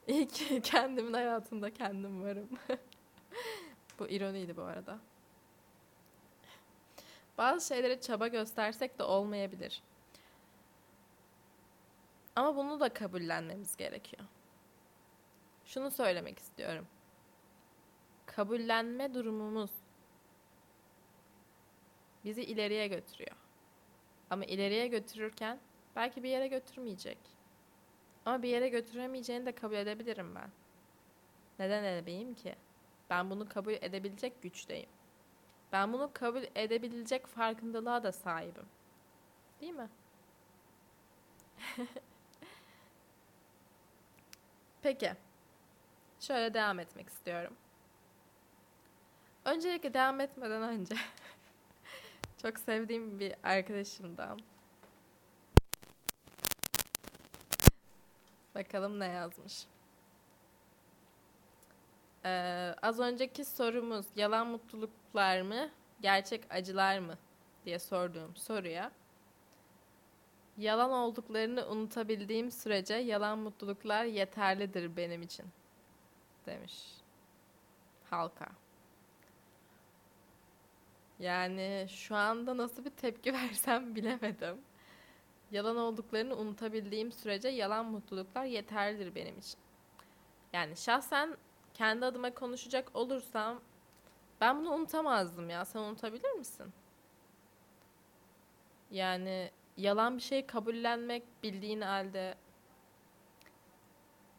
[0.08, 2.48] İyi ki kendimin hayatında kendim varım.
[3.98, 4.98] bu ironiydi bu arada.
[7.38, 9.82] Bazı şeylere çaba göstersek de olmayabilir.
[12.36, 14.22] Ama bunu da kabullenmemiz gerekiyor.
[15.64, 16.86] Şunu söylemek istiyorum.
[18.26, 19.70] Kabullenme durumumuz
[22.24, 23.36] bizi ileriye götürüyor.
[24.30, 25.58] Ama ileriye götürürken
[25.96, 27.37] belki bir yere götürmeyecek.
[28.28, 30.50] Ama bir yere götüremeyeceğini de kabul edebilirim ben.
[31.58, 32.54] Neden edemeyim ki?
[33.10, 34.88] Ben bunu kabul edebilecek güçteyim.
[35.72, 38.66] Ben bunu kabul edebilecek farkındalığa da sahibim.
[39.60, 39.88] Değil mi?
[44.82, 45.12] Peki.
[46.20, 47.56] Şöyle devam etmek istiyorum.
[49.44, 50.94] Öncelikle devam etmeden önce
[52.42, 54.38] çok sevdiğim bir arkadaşımdan
[58.58, 59.66] Bakalım ne yazmış.
[62.24, 67.14] Ee, az önceki sorumuz yalan mutluluklar mı, gerçek acılar mı
[67.64, 68.92] diye sorduğum soruya
[70.56, 75.46] yalan olduklarını unutabildiğim sürece yalan mutluluklar yeterlidir benim için
[76.46, 76.98] demiş
[78.10, 78.48] halka.
[81.18, 84.67] Yani şu anda nasıl bir tepki versem bilemedim.
[85.50, 89.60] Yalan olduklarını unutabildiğim sürece yalan mutluluklar yeterlidir benim için.
[90.52, 91.36] Yani şahsen
[91.74, 93.60] kendi adıma konuşacak olursam
[94.40, 95.64] ben bunu unutamazdım ya.
[95.64, 96.72] Sen unutabilir misin?
[98.90, 102.34] Yani yalan bir şey kabullenmek bildiğin halde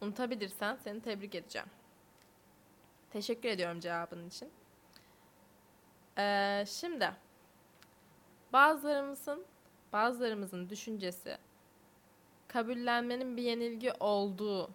[0.02, 1.68] unutabilirsen seni tebrik edeceğim.
[3.12, 4.50] Teşekkür ediyorum cevabın için.
[6.18, 7.12] Ee, şimdi
[8.54, 9.46] bazılarımızın
[9.94, 11.38] bazılarımızın düşüncesi
[12.48, 14.70] kabullenmenin bir yenilgi olduğu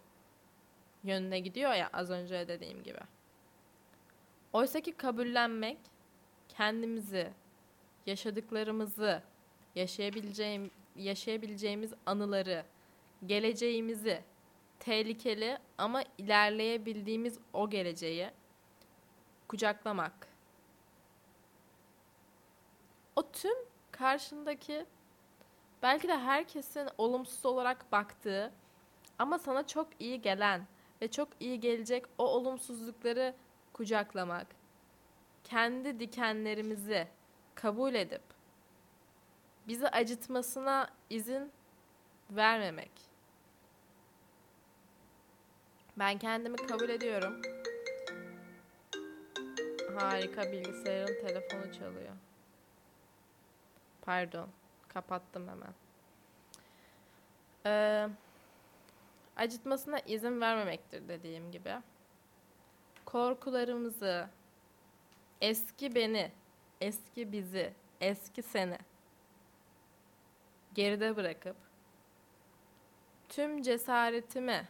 [1.05, 3.01] yönüne gidiyor ya az önce dediğim gibi.
[4.53, 5.79] Oysa ki kabullenmek
[6.49, 7.31] kendimizi,
[8.07, 9.23] yaşadıklarımızı,
[9.75, 12.65] yaşayabileceğim, yaşayabileceğimiz anıları,
[13.27, 14.23] geleceğimizi,
[14.81, 18.31] tehlikeli ama ilerleyebildiğimiz o geleceği
[19.49, 20.29] kucaklamak.
[23.17, 23.57] O tüm
[23.91, 24.87] karşındaki
[25.85, 28.53] belki de herkesin olumsuz olarak baktığı
[29.19, 30.67] ama sana çok iyi gelen
[31.03, 33.35] ve çok iyi gelecek o olumsuzlukları
[33.73, 34.47] kucaklamak.
[35.45, 37.09] Kendi dikenlerimizi
[37.55, 38.23] kabul edip
[39.69, 41.53] bizi acıtmasına izin
[42.31, 42.93] vermemek.
[45.97, 47.43] Ben kendimi kabul ediyorum.
[49.99, 52.15] Harika bilgisayarın telefonu çalıyor.
[54.03, 54.49] Pardon.
[54.95, 55.75] Kapattım hemen.
[57.67, 58.09] Ee,
[59.37, 61.75] acıtmasına izin vermemektir dediğim gibi.
[63.05, 64.29] Korkularımızı,
[65.41, 66.33] eski beni,
[66.81, 68.79] eski bizi, eski seni
[70.75, 71.57] geride bırakıp
[73.29, 74.69] tüm cesaretimi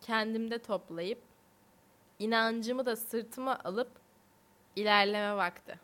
[0.00, 1.22] kendimde toplayıp
[2.18, 3.90] inancımı da sırtıma alıp
[4.76, 5.80] ilerleme vakti.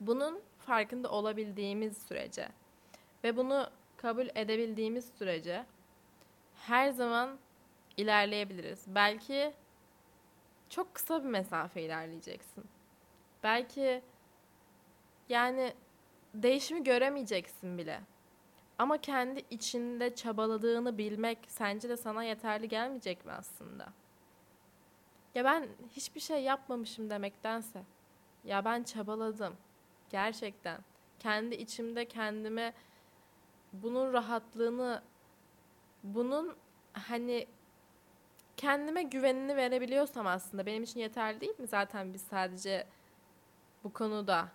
[0.00, 2.48] Bunun farkında olabildiğimiz sürece
[3.24, 5.64] ve bunu kabul edebildiğimiz sürece
[6.54, 7.38] her zaman
[7.96, 8.84] ilerleyebiliriz.
[8.86, 9.52] Belki
[10.68, 12.64] çok kısa bir mesafe ilerleyeceksin.
[13.42, 14.02] Belki
[15.28, 15.74] yani
[16.34, 18.00] değişimi göremeyeceksin bile.
[18.78, 23.92] Ama kendi içinde çabaladığını bilmek sence de sana yeterli gelmeyecek mi aslında?
[25.34, 27.82] Ya ben hiçbir şey yapmamışım demektense
[28.44, 29.56] ya ben çabaladım.
[30.10, 30.80] Gerçekten.
[31.18, 32.72] Kendi içimde kendime
[33.72, 35.02] bunun rahatlığını
[36.02, 36.56] bunun
[36.92, 37.46] hani
[38.56, 41.66] kendime güvenini verebiliyorsam aslında benim için yeterli değil mi?
[41.66, 42.86] Zaten biz sadece
[43.84, 44.48] bu konuda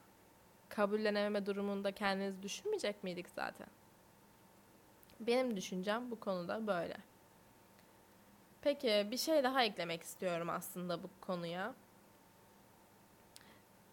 [0.69, 3.67] kabullenememe durumunda kendinizi düşünmeyecek miydik zaten?
[5.19, 6.97] Benim düşüncem bu konuda böyle.
[8.61, 11.73] Peki bir şey daha eklemek istiyorum aslında bu konuya.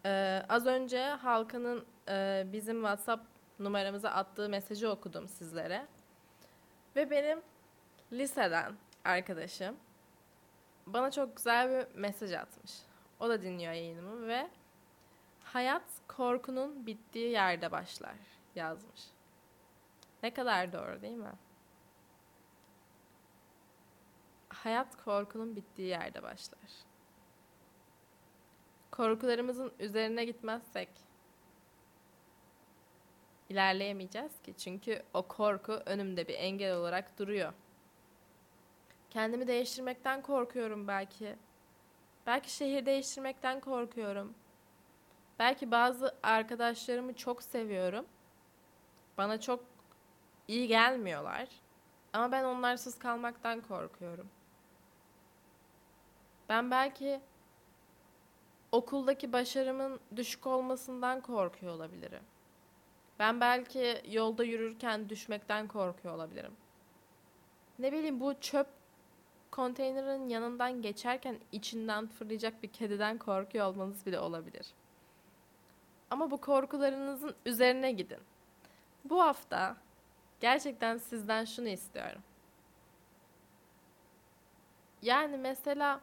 [0.07, 3.26] Ee, az önce Halkan'ın e, bizim WhatsApp
[3.59, 5.86] numaramıza attığı mesajı okudum sizlere.
[6.96, 7.42] Ve benim
[8.12, 8.72] liseden
[9.04, 9.76] arkadaşım
[10.86, 12.72] bana çok güzel bir mesaj atmış.
[13.20, 14.50] O da dinliyor yayınımı ve
[15.44, 18.16] hayat korkunun bittiği yerde başlar
[18.54, 19.00] yazmış.
[20.22, 21.32] Ne kadar doğru değil mi?
[24.48, 26.86] Hayat korkunun bittiği yerde başlar.
[28.97, 30.88] Korkularımızın üzerine gitmezsek
[33.49, 34.55] ilerleyemeyeceğiz ki.
[34.57, 37.53] Çünkü o korku önümde bir engel olarak duruyor.
[39.11, 41.36] Kendimi değiştirmekten korkuyorum belki.
[42.26, 44.34] Belki şehir değiştirmekten korkuyorum.
[45.38, 48.07] Belki bazı arkadaşlarımı çok seviyorum.
[49.18, 49.64] Bana çok
[50.49, 51.49] iyi gelmiyorlar.
[52.12, 54.28] Ama ben onlarsız kalmaktan korkuyorum.
[56.49, 57.20] Ben belki
[58.77, 62.22] okuldaki başarımın düşük olmasından korkuyor olabilirim.
[63.18, 66.53] Ben belki yolda yürürken düşmekten korkuyor olabilirim.
[67.79, 68.66] Ne bileyim bu çöp
[69.51, 74.66] konteynerin yanından geçerken içinden fırlayacak bir kediden korkuyor olmanız bile olabilir.
[76.11, 78.20] Ama bu korkularınızın üzerine gidin.
[79.05, 79.77] Bu hafta
[80.41, 82.22] gerçekten sizden şunu istiyorum.
[85.03, 86.01] Yani mesela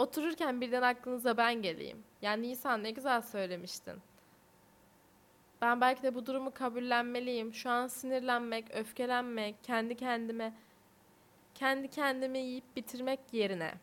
[0.00, 2.04] otururken birden aklınıza ben geleyim.
[2.22, 3.94] Yani Nisan ne güzel söylemiştin.
[5.62, 7.54] Ben belki de bu durumu kabullenmeliyim.
[7.54, 10.52] Şu an sinirlenmek, öfkelenmek, kendi kendime
[11.54, 13.74] kendi kendimi yiyip bitirmek yerine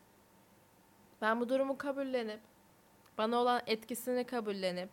[1.22, 2.40] ben bu durumu kabullenip
[3.18, 4.88] bana olan etkisini kabullenip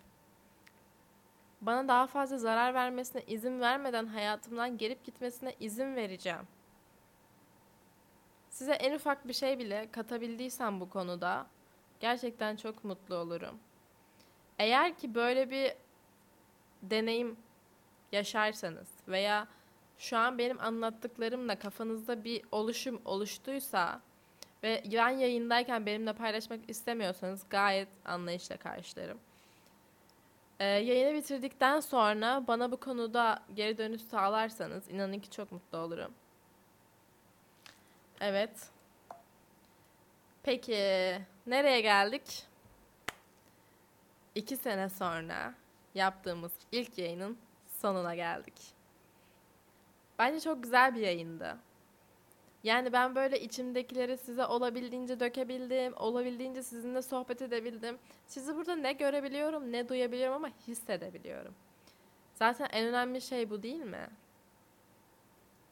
[1.61, 6.47] bana daha fazla zarar vermesine izin vermeden hayatımdan gelip gitmesine izin vereceğim.
[8.55, 11.47] Size en ufak bir şey bile katabildiysem bu konuda
[11.99, 13.59] gerçekten çok mutlu olurum.
[14.59, 15.73] Eğer ki böyle bir
[16.81, 17.37] deneyim
[18.11, 19.47] yaşarsanız veya
[19.97, 24.01] şu an benim anlattıklarımla kafanızda bir oluşum oluştuysa
[24.63, 29.19] ve ben yayındayken benimle paylaşmak istemiyorsanız gayet anlayışla karşılarım.
[30.59, 36.11] Ee, yayını bitirdikten sonra bana bu konuda geri dönüş sağlarsanız inanın ki çok mutlu olurum.
[38.21, 38.69] Evet.
[40.43, 40.73] Peki
[41.47, 42.45] nereye geldik?
[44.35, 45.53] İki sene sonra
[45.95, 47.37] yaptığımız ilk yayının
[47.67, 48.53] sonuna geldik.
[50.19, 51.57] Bence çok güzel bir yayındı.
[52.63, 57.97] Yani ben böyle içimdekileri size olabildiğince dökebildim, olabildiğince sizinle sohbet edebildim.
[58.27, 61.55] Sizi burada ne görebiliyorum, ne duyabiliyorum ama hissedebiliyorum.
[62.33, 64.09] Zaten en önemli şey bu değil mi?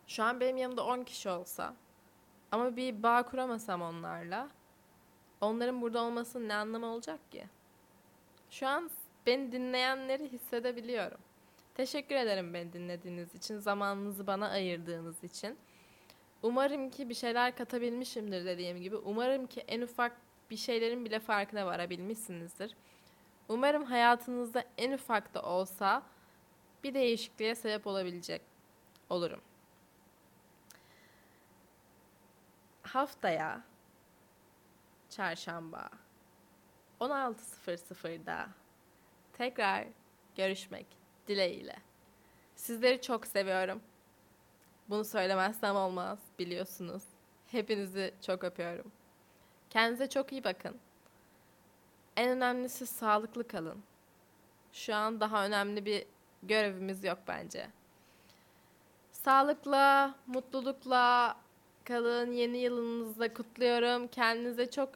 [0.07, 1.73] Şu an benim yanımda 10 kişi olsa
[2.53, 4.49] ama bir bağ kuramasam onlarla
[5.41, 7.45] onların burada olmasının ne anlamı olacak ki?
[8.49, 8.89] Şu an
[9.25, 11.17] beni dinleyenleri hissedebiliyorum.
[11.75, 15.57] Teşekkür ederim beni dinlediğiniz için, zamanınızı bana ayırdığınız için.
[16.43, 18.97] Umarım ki bir şeyler katabilmişimdir dediğim gibi.
[18.97, 20.17] Umarım ki en ufak
[20.49, 22.75] bir şeylerin bile farkına varabilmişsinizdir.
[23.49, 26.03] Umarım hayatınızda en ufak da olsa
[26.83, 28.41] bir değişikliğe sebep olabilecek
[29.09, 29.41] olurum.
[32.93, 33.61] Haftaya
[35.09, 35.89] çarşamba
[36.99, 38.47] 16.00'da
[39.33, 39.87] tekrar
[40.35, 40.85] görüşmek
[41.27, 41.75] dileğiyle.
[42.55, 43.81] Sizleri çok seviyorum.
[44.89, 47.03] Bunu söylemezsem olmaz biliyorsunuz.
[47.47, 48.91] Hepinizi çok öpüyorum.
[49.69, 50.79] Kendinize çok iyi bakın.
[52.17, 53.83] En önemlisi sağlıklı kalın.
[54.73, 56.05] Şu an daha önemli bir
[56.43, 57.69] görevimiz yok bence.
[59.11, 61.42] Sağlıkla, mutlulukla
[61.85, 62.31] kalın.
[62.31, 64.07] Yeni yılınızı da kutluyorum.
[64.07, 64.89] Kendinize çok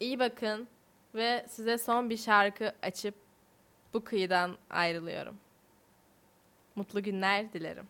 [0.00, 0.68] iyi bakın.
[1.14, 3.14] Ve size son bir şarkı açıp
[3.94, 5.36] bu kıyıdan ayrılıyorum.
[6.76, 7.88] Mutlu günler dilerim.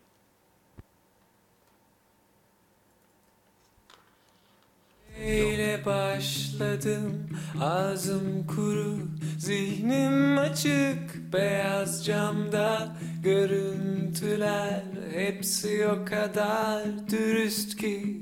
[5.25, 7.29] Ile başladım.
[7.61, 8.97] Ağzım kuru
[9.39, 11.33] zihnim açık.
[11.33, 18.21] Beyaz camda görüntüler hepsi o kadar dürüst ki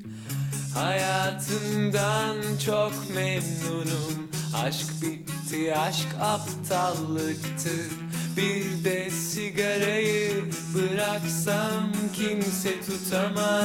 [0.73, 2.35] hayatımdan
[2.65, 4.29] çok memnunum.
[4.63, 7.69] Aşk bitti aşk aptallıktı.
[8.37, 10.31] Bir de sigarayı
[10.75, 13.55] bıraksam kimse tutamaz